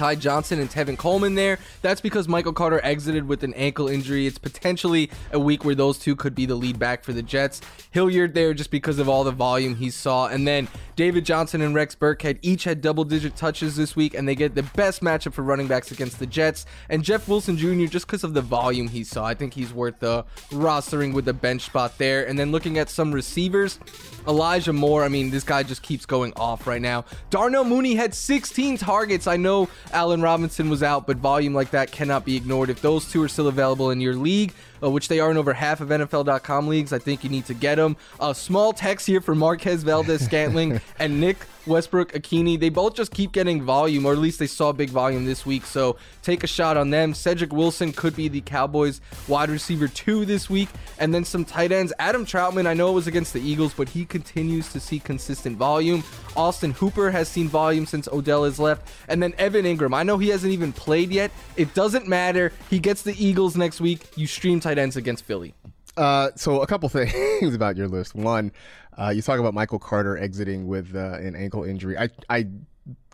[0.00, 1.58] Ty Johnson and Tevin Coleman there.
[1.82, 4.26] That's because Michael Carter exited with an ankle injury.
[4.26, 7.60] It's potentially a week where those two could be the lead back for the Jets.
[7.90, 10.28] Hilliard there just because of all the volume he saw.
[10.28, 14.26] And then David Johnson and Rex Burkhead each had double digit touches this week, and
[14.26, 16.64] they get the best matchup for running backs against the Jets.
[16.88, 19.98] And Jeff Wilson Jr., just because of the volume he saw, I think he's worth
[19.98, 22.26] the rostering with the bench spot there.
[22.26, 23.78] And then looking at some receivers,
[24.26, 27.04] Elijah Moore, I mean, this guy just keeps going off right now.
[27.28, 29.26] Darnell Mooney had 16 targets.
[29.26, 32.70] I know Allen Robinson was out, but volume like that cannot be ignored.
[32.70, 34.52] If those two are still available in your league,
[34.82, 37.54] uh, which they are in over half of NFL.com leagues, I think you need to
[37.54, 37.96] get them.
[38.20, 43.12] A small text here for Marquez Valdes Scantling and Nick Westbrook, Ikhine, they both just
[43.12, 45.64] keep getting volume, or at least they saw big volume this week.
[45.66, 47.14] So take a shot on them.
[47.14, 50.68] Cedric Wilson could be the Cowboys wide receiver two this week.
[50.98, 51.92] And then some tight ends.
[51.98, 55.56] Adam Trautman, I know it was against the Eagles, but he continues to see consistent
[55.56, 56.02] volume.
[56.36, 58.88] Austin Hooper has seen volume since Odell has left.
[59.08, 59.94] And then Evan Engram.
[59.94, 61.30] I know he hasn't even played yet.
[61.56, 62.52] It doesn't matter.
[62.68, 64.06] He gets the Eagles next week.
[64.16, 65.54] You stream tight ends against Philly.
[65.96, 68.14] Uh, so a couple things about your list.
[68.14, 68.52] One,
[68.96, 71.98] uh, you talk about Michael Carter exiting with uh, an ankle injury.
[71.98, 72.48] I I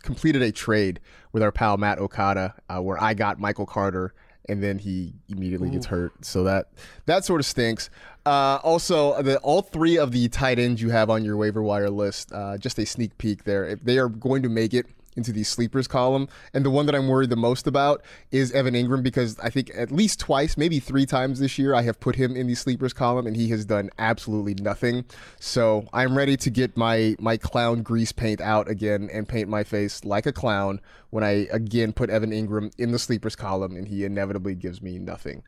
[0.02, 1.00] completed a trade
[1.32, 4.14] with our pal Matt Okada uh, where I got Michael Carter
[4.48, 6.12] and then he immediately gets hurt.
[6.24, 6.68] So that
[7.06, 7.90] that sort of stinks.
[8.24, 11.90] Uh, also, the, all three of the tight ends you have on your waiver wire
[11.90, 13.64] list, uh, just a sneak peek there.
[13.64, 14.86] If they are going to make it
[15.16, 16.28] into the sleepers column.
[16.54, 19.70] And the one that I'm worried the most about is Evan Engram because I think
[19.74, 22.92] at least twice, maybe three times this year, I have put him in the sleepers
[22.92, 25.04] column and he has done absolutely nothing.
[25.40, 29.64] So I'm ready to get my my clown grease paint out again and paint my
[29.64, 33.88] face like a clown when I again put Evan Engram in the sleepers column and
[33.88, 35.42] he inevitably gives me nothing.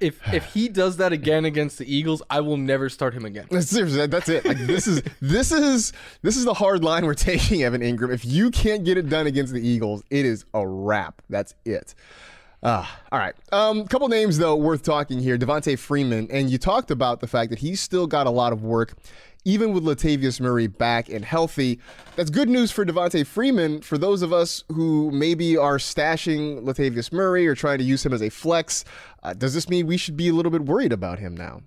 [0.00, 3.48] If if he does that again against the Eagles, I will never start him again.
[3.60, 4.44] Seriously, that's it.
[4.44, 5.92] Like this is this is
[6.22, 8.12] this is the hard line we're taking, Evan Engram.
[8.12, 11.22] If you can't get it done against the Eagles, it is a wrap.
[11.28, 11.94] That's it.
[12.62, 13.34] Uh, all right.
[13.52, 15.38] A um, couple names though worth talking here.
[15.38, 18.62] Devonta Freeman, and you talked about the fact that he's still got a lot of
[18.62, 18.94] work
[19.44, 21.78] even with Latavius Murray back and healthy.
[22.16, 23.80] That's good news for Devonta Freeman.
[23.80, 28.12] For those of us who maybe are stashing Latavius Murray or trying to use him
[28.12, 28.84] as a flex,
[29.22, 31.62] uh, does this mean we should be a little bit worried about him now?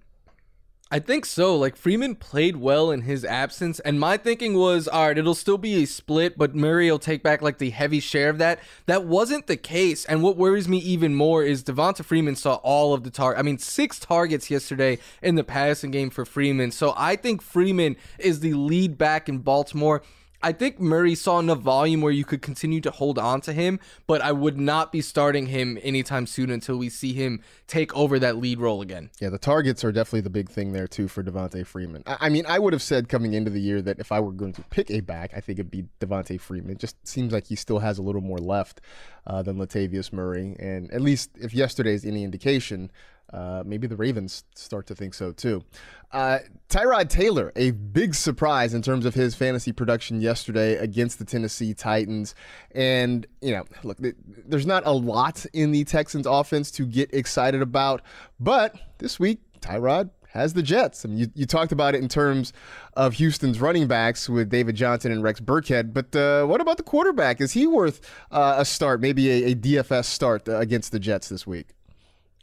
[0.93, 1.55] I think so.
[1.55, 5.57] Like Freeman played well in his absence, and my thinking was, all right, it'll still
[5.57, 8.59] be a split, but Murray will take back like the heavy share of that.
[8.85, 12.93] That wasn't the case, and what worries me even more is Devonta Freeman saw all
[12.93, 13.39] of the target.
[13.39, 16.69] I mean, six targets yesterday in the passing game for Freeman.
[16.69, 20.03] So I think Freeman is the lead back in Baltimore.
[20.43, 23.79] I think Murray saw enough volume where you could continue to hold on to him,
[24.07, 28.19] but I would not be starting him anytime soon until we see him take over
[28.19, 29.09] that lead role again.
[29.19, 32.03] Yeah, the targets are definitely the big thing there too for Devonta Freeman.
[32.05, 34.51] I, mean, I would have said coming into the year that if I were going
[34.53, 36.71] to pick a back, I think it'd be Devonta Freeman.
[36.71, 38.81] It just seems like he still has a little more left
[39.25, 42.91] uh, than Latavius Murray, and at least if yesterday is any indication,
[43.33, 45.63] uh, maybe the Ravens start to think so too.
[46.11, 51.25] Uh, Tyrod Taylor, a big surprise in terms of his fantasy production yesterday against the
[51.25, 52.35] Tennessee Titans.
[52.71, 57.63] And, you know, look, there's not a lot in the Texans offense to get excited
[57.63, 58.03] about,
[58.39, 61.03] but this week, Tyrod has the Jets.
[61.05, 62.53] I mean, you, you talked about it in terms
[62.95, 66.83] of Houston's running backs with David Johnson and Rex Burkhead, but uh, what about the
[66.83, 67.41] quarterback?
[67.41, 71.29] Is he worth uh, a start, maybe a, a DFS start uh, against the Jets
[71.29, 71.69] this week?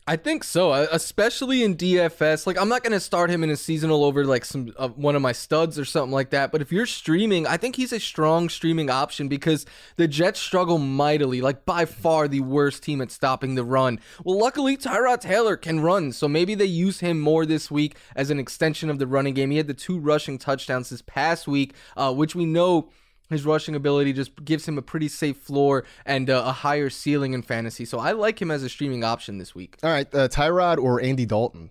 [0.07, 2.47] I think so, uh, especially in DFS.
[2.47, 5.15] Like, I'm not going to start him in a seasonal over like some uh, one
[5.15, 6.51] of my studs or something like that.
[6.51, 10.79] But if you're streaming, I think he's a strong streaming option because the Jets struggle
[10.79, 14.01] mightily, like by far the worst team at stopping the run.
[14.25, 18.31] Well, luckily Tyrod Taylor can run, so maybe they use him more this week as
[18.31, 19.51] an extension of the running game.
[19.51, 22.91] He had the two rushing touchdowns this past week, uh, which we know
[23.31, 27.33] his rushing ability just gives him a pretty safe floor and uh, a higher ceiling
[27.33, 27.85] in fantasy.
[27.85, 29.79] So I like him as a streaming option this week.
[29.83, 31.71] All right, uh, Tyrod or Andy Dalton?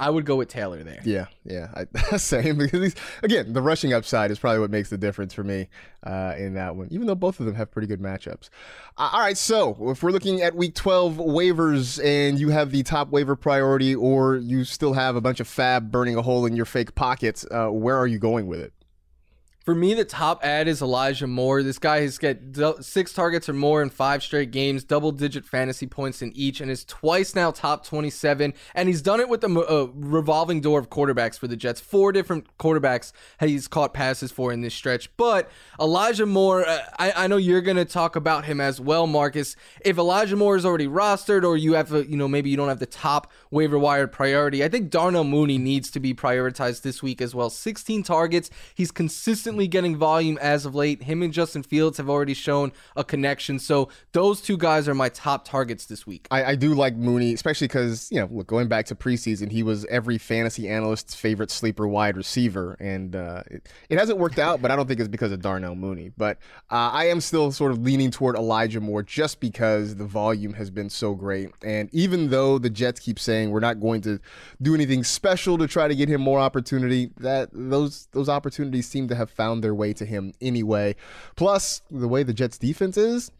[0.00, 1.00] I would go with Taylor there.
[1.04, 2.58] Yeah, yeah, I, same.
[2.58, 5.68] Because again, the rushing upside is probably what makes the difference for me
[6.04, 6.88] uh, in that one.
[6.90, 8.48] Even though both of them have pretty good matchups.
[8.96, 12.82] Uh, all right, so if we're looking at Week 12 waivers, and you have the
[12.84, 16.54] top waiver priority, or you still have a bunch of FAAB burning a hole in
[16.54, 18.72] your fake pockets, uh, where are you going with it?
[19.68, 21.62] For me, the top ad is Elijah Moore.
[21.62, 25.86] This guy has got six targets or more in five straight games, double digit fantasy
[25.86, 28.54] points in each, and is twice now top 27.
[28.74, 31.82] And he's done it with a uh, revolving door of quarterbacks for the Jets.
[31.82, 35.14] Four different quarterbacks he's caught passes for in this stretch.
[35.18, 39.06] But Elijah Moore, uh, I, I, know you're going to talk about him as well,
[39.06, 39.54] Marcas.
[39.82, 42.68] If Elijah Moore is already rostered, or you have, a, you know, maybe you don't
[42.68, 47.02] have the top waiver wire priority, I think Darnell Mooney needs to be prioritized this
[47.02, 47.50] week as well.
[47.50, 48.48] 16 targets.
[48.74, 51.02] He's consistently getting volume as of late.
[51.02, 53.58] Him and Justin Fields have already shown a connection.
[53.58, 56.28] So those two guys are my top targets this week.
[56.30, 59.62] I, I do like Mooney, especially because, you know, look, going back to preseason, he
[59.62, 62.76] was every fantasy analyst's favorite sleeper wide receiver.
[62.78, 65.74] And uh, it, it hasn't worked out, but I don't think it's because of Darnell
[65.74, 66.12] Mooney.
[66.16, 66.36] But
[66.70, 70.70] uh, I am still sort of leaning toward Elijah Moore just because the volume has
[70.70, 71.50] been so great.
[71.62, 74.20] And even though the Jets keep saying we're not going to
[74.60, 79.08] do anything special to try to get him more opportunity, that those those opportunities seem
[79.08, 80.94] to have found found their way to him anyway.
[81.36, 83.30] Plus, the way the Jets defense is,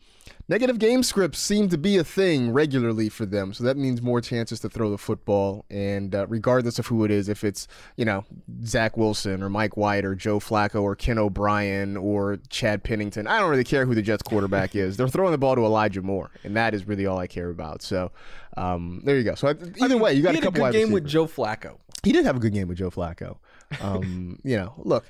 [0.49, 3.53] negative game scripts seem to be a thing regularly for them.
[3.53, 5.67] So that means more chances to throw the football.
[5.69, 8.25] And uh, regardless of who it is, if it's, you know,
[8.65, 13.39] Zach Wilson or Mike White or Joe Flacco or Ken O'Brien or Chad Pennington, I
[13.39, 14.97] don't really care who the Jets quarterback is.
[14.97, 16.31] They're throwing the ball to Elijah Moore.
[16.43, 17.83] And that is really all I care about.
[17.83, 18.13] So
[18.57, 19.35] um, there you go.
[19.35, 21.77] So either I mean, way, you got a couple a good game with Joe Flacco.
[22.03, 23.37] He did have a good game with Joe Flacco.
[23.83, 25.05] Um, you know, look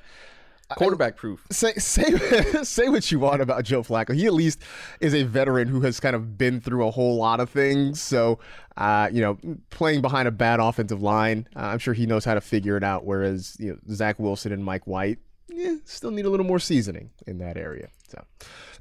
[0.77, 1.47] quarterback proof.
[1.51, 2.13] Say say
[2.63, 4.15] say what you want about Joe Flacco.
[4.15, 4.61] He at least
[5.01, 8.01] is a veteran who has kind of been through a whole lot of things.
[8.01, 8.39] So,
[8.77, 9.39] uh, you know,
[9.71, 12.85] playing behind a bad offensive line, uh, I'm sure he knows how to figure it
[12.85, 13.05] out.
[13.05, 17.11] Whereas you know Zach Wilson and Mike White, yeah, still need a little more seasoning
[17.27, 17.89] in that area.
[18.09, 18.25] So.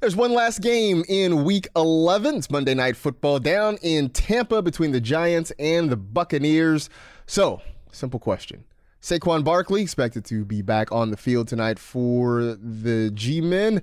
[0.00, 2.36] There's one last game in week 11.
[2.36, 6.88] It's Monday Night Football down in Tampa between the Giants and the Buccaneers.
[7.26, 7.60] So,
[7.90, 8.62] simple question
[9.00, 13.82] Saquon Barkley expected to be back on the field tonight for the G Men.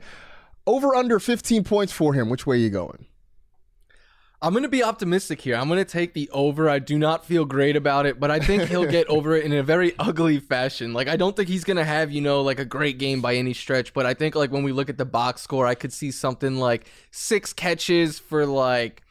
[0.68, 2.30] Over under 15 points for him.
[2.30, 3.06] Which way are you going?
[4.42, 5.56] I'm going to be optimistic here.
[5.56, 6.70] I'm going to take the over.
[6.70, 9.54] I do not feel great about it, but I think he'll get over it in
[9.54, 10.94] a very ugly fashion.
[10.94, 13.36] Like I don't think he's going to have, you know, like a great game by
[13.36, 15.94] any stretch, but I think like when we look at the box score, I could
[15.94, 19.02] see something like 6 catches for like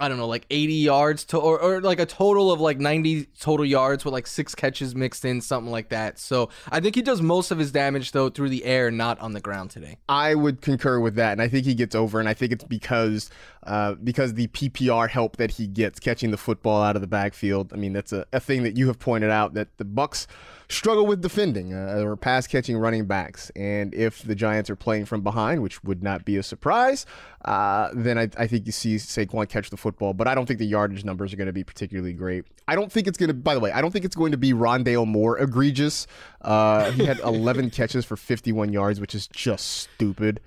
[0.00, 3.26] I don't know, like 80 yards to, or, or like a total of like 90
[3.40, 6.18] total yards with like six catches mixed in, something like that.
[6.18, 9.32] So I think he does most of his damage though through the air, not on
[9.32, 9.98] the ground today.
[10.08, 12.64] I would concur with that, and I think he gets over, and I think it's
[12.64, 13.30] because
[13.64, 17.72] uh, because the PPR help that he gets catching the football out of the backfield.
[17.72, 20.26] I mean, that's a, a thing that you have pointed out that the Bucks
[20.70, 23.50] struggle with defending uh, or pass catching running backs.
[23.56, 27.06] And if the Giants are playing from behind, which would not be a surprise,
[27.44, 30.12] uh, then I, I, think you see Saquon catch the football.
[30.12, 32.44] But I don't think the yardage numbers are going to be particularly great.
[32.66, 34.38] I don't think it's going to, by the way, I don't think it's going to
[34.38, 36.06] be Rondale Moore egregious.
[36.42, 40.40] Uh, he had 11 catches for 51 yards, which is just stupid.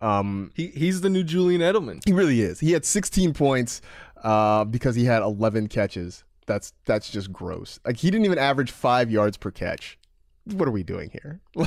[0.00, 2.00] Um, he, he's the new Julian Edelman.
[2.04, 2.60] He really is.
[2.60, 3.80] He had 16 points
[4.22, 6.24] uh, because he had 11 catches.
[6.46, 7.80] That's that's just gross.
[7.84, 9.98] Like he didn't even average five yards per catch.
[10.44, 11.40] What are we doing here?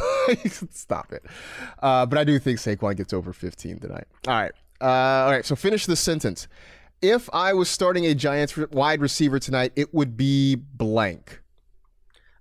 [0.71, 1.25] Stop it.
[1.81, 4.05] Uh, but I do think Saquon gets over 15 tonight.
[4.27, 4.51] All right.
[4.79, 5.43] Uh, all right.
[5.43, 6.47] So finish the sentence.
[7.01, 11.41] If I was starting a Giants wide receiver tonight, it would be blank.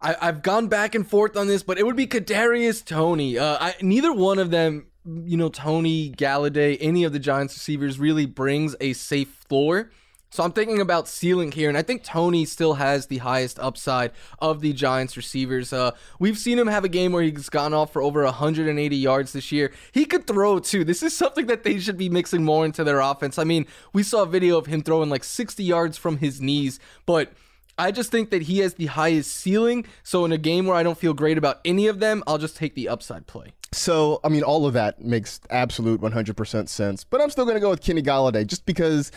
[0.01, 3.39] I, have gone back and forth on this, but it would be Kadarius Toney.
[3.39, 7.99] Uh, I, neither one of them, you know, Toney, Golladay, any of the Giants receivers
[7.99, 9.91] really brings a safe floor.
[10.37, 14.13] So I'm thinking about ceiling here, and I think Toney still has the highest upside
[14.39, 15.73] of the Giants receivers.
[15.73, 19.33] Uh, we've seen him have a game where he's gone off for over 180 yards
[19.33, 19.73] this year.
[19.93, 20.85] He could throw too.
[20.85, 23.39] This is something that they should be mixing more into their offense.
[23.39, 23.65] I mean,
[23.95, 27.33] we saw a video of him throwing like 60 yards from his knees, but
[27.79, 29.87] I just think that he has the highest ceiling.
[30.03, 32.59] So in a game where I don't feel great about any of them, I'll just
[32.59, 33.55] take the upside play.
[33.73, 37.61] So, I mean, all of that makes absolute 100% sense, but I'm still going to
[37.61, 39.11] go with Kenny Golladay just because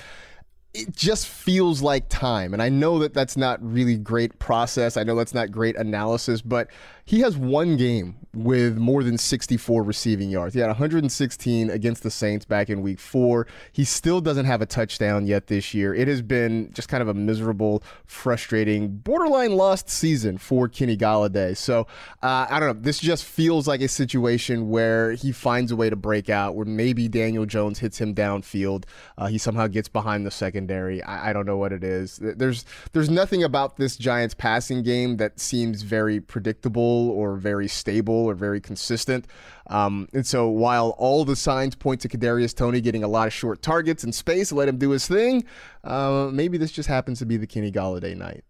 [0.73, 2.53] it just feels like time.
[2.53, 4.97] And I know that that's not really great process.
[4.97, 6.69] I know that's not great analysis, but
[7.09, 10.53] he has one game with more than 64 receiving yards.
[10.53, 13.47] He had 116 against the Saints back in week four.
[13.71, 15.91] He still doesn't have a touchdown yet this year.
[15.95, 21.57] It has been just kind of a miserable, frustrating, borderline lost season for Kenny Golladay.
[21.57, 21.87] So
[22.21, 22.79] uh, I don't know.
[22.79, 26.67] This just feels like a situation where he finds a way to break out, where
[26.67, 28.83] maybe Daniel Jones hits him downfield.
[29.17, 31.01] Uh, he somehow gets behind the secondary.
[31.01, 32.19] I, I don't know what it is.
[32.21, 38.25] There's there's nothing about this Giants passing game that seems very predictable or very stable
[38.25, 39.25] or very consistent.
[39.67, 43.33] Um, and so while all the signs point to Kadarius Toney getting a lot of
[43.33, 45.45] short targets and space, let him do his thing.
[45.83, 48.43] Uh, maybe this just happens to be the Kenny Golladay night.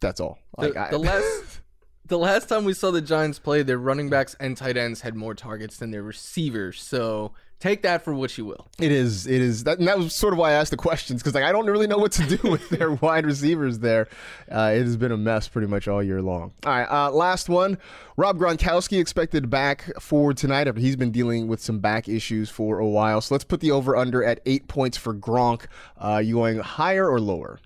[0.00, 0.38] That's all.
[0.58, 1.60] The, I, the last.
[2.06, 5.14] the last time we saw the Giants play, their running backs and tight ends had
[5.14, 6.82] more targets than their receivers.
[6.82, 7.32] So
[7.62, 8.66] take that for what you will.
[8.80, 9.26] It is.
[9.26, 9.64] It is.
[9.64, 11.66] That, and that was sort of why I asked the questions because like I don't
[11.66, 14.08] really know what to do with their wide receivers there.
[14.50, 16.52] Uh, it has been a mess pretty much all year long.
[16.66, 16.88] All right.
[16.90, 17.78] Uh, last one.
[18.16, 22.80] Rob Gronkowski expected back for tonight after he's been dealing with some back issues for
[22.80, 23.20] a while.
[23.20, 25.66] So let's put the over under at eight points for Gronk.
[25.96, 27.60] Uh, you going higher or lower?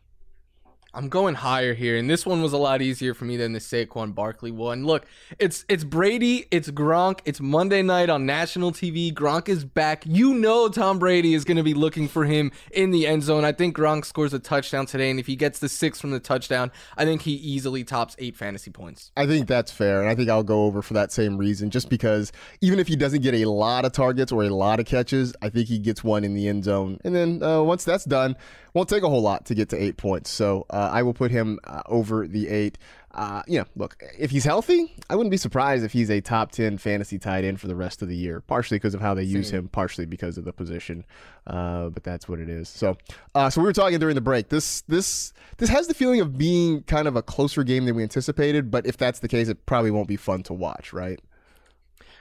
[0.97, 3.59] I'm going higher here, and this one was a lot easier for me than the
[3.59, 4.87] Saquon Barkley one.
[4.87, 5.05] Look,
[5.39, 9.13] it's it's Brady, it's Gronk, it's Monday night on national TV.
[9.13, 10.05] Gronk is back.
[10.07, 13.45] You know Tom Brady is going to be looking for him in the end zone.
[13.45, 16.21] I think Gronk scores a touchdown today, and if he gets the six from the
[16.21, 19.13] touchdown, I think he easily tops eight fantasy points.
[19.19, 21.91] I think that's fair, and I think I'll go over for that same reason, just
[21.91, 22.33] because
[22.63, 25.51] even if he doesn't get a lot of targets or a lot of catches, I
[25.51, 28.35] think he gets one in the end zone, and then uh, once that's done
[28.77, 30.31] won't take a whole lot to get to eight points.
[30.31, 32.77] So uh, I will put him uh, over the eight.
[33.11, 36.53] Uh, you know, look, if he's healthy, I wouldn't be surprised if he's a top
[36.53, 39.25] 10 fantasy tight end for the rest of the year, partially because of how they
[39.25, 39.37] Same.
[39.37, 41.07] use him, partially because of the position.
[41.47, 42.69] Uh, but that's what it is.
[42.69, 42.99] So,
[43.35, 44.51] uh, so we were talking during the break.
[44.51, 48.03] This, this, this has the feeling of being kind of a closer game than we
[48.03, 48.71] anticipated.
[48.71, 51.19] But if that's the case, it probably won't be fun to watch, right?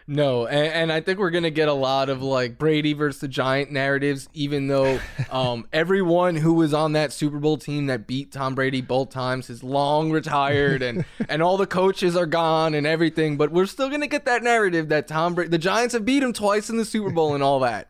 [0.08, 3.28] No, and, and, I think we're gonna get a lot of like Brady versus the
[3.28, 5.00] Giant narratives, even though
[5.32, 9.50] um, everyone who was on that Super Bowl team that beat Tom Brady both times
[9.50, 13.36] is long retired, and and all the coaches are gone and everything.
[13.36, 16.34] But we're still gonna get that narrative that Tom Brady, the Giants have beat him
[16.34, 17.90] twice in the Super Bowl and all that.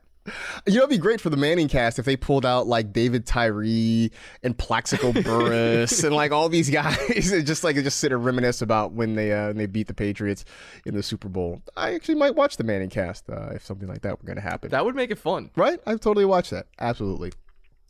[0.66, 3.26] You know, it'd be great for the Manning cast if they pulled out like David
[3.26, 4.12] Tyree
[4.42, 8.62] and Plaxico Burress and like all these guys, and just like just sit and reminisce
[8.62, 10.44] about when they uh, when they beat the Patriots
[10.86, 11.62] in the Super Bowl.
[11.78, 14.42] I actually might watch the Manning cast uh, if something like that were going to
[14.42, 14.72] happen.
[14.72, 15.80] That would make it fun, right?
[15.86, 16.68] I'd totally watch that.
[16.80, 17.32] Absolutely.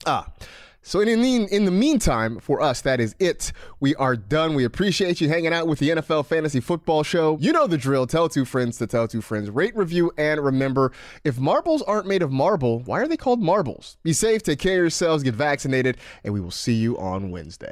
[0.05, 0.27] Ah.
[0.87, 3.51] So in the, in the meantime, for us, that is it.
[3.79, 4.53] We are done.
[4.53, 7.39] We appreciate you hanging out with the NFL Fantasy Football Show.
[7.41, 8.05] You know the drill.
[8.05, 9.49] Tell two friends to tell two friends.
[9.49, 10.91] Rate, review, and remember,
[11.23, 13.97] if marbles aren't made of marble, why are they called marbles?
[14.03, 17.71] Be safe, take care of yourselves, get vaccinated, and we will see you on Wednesday.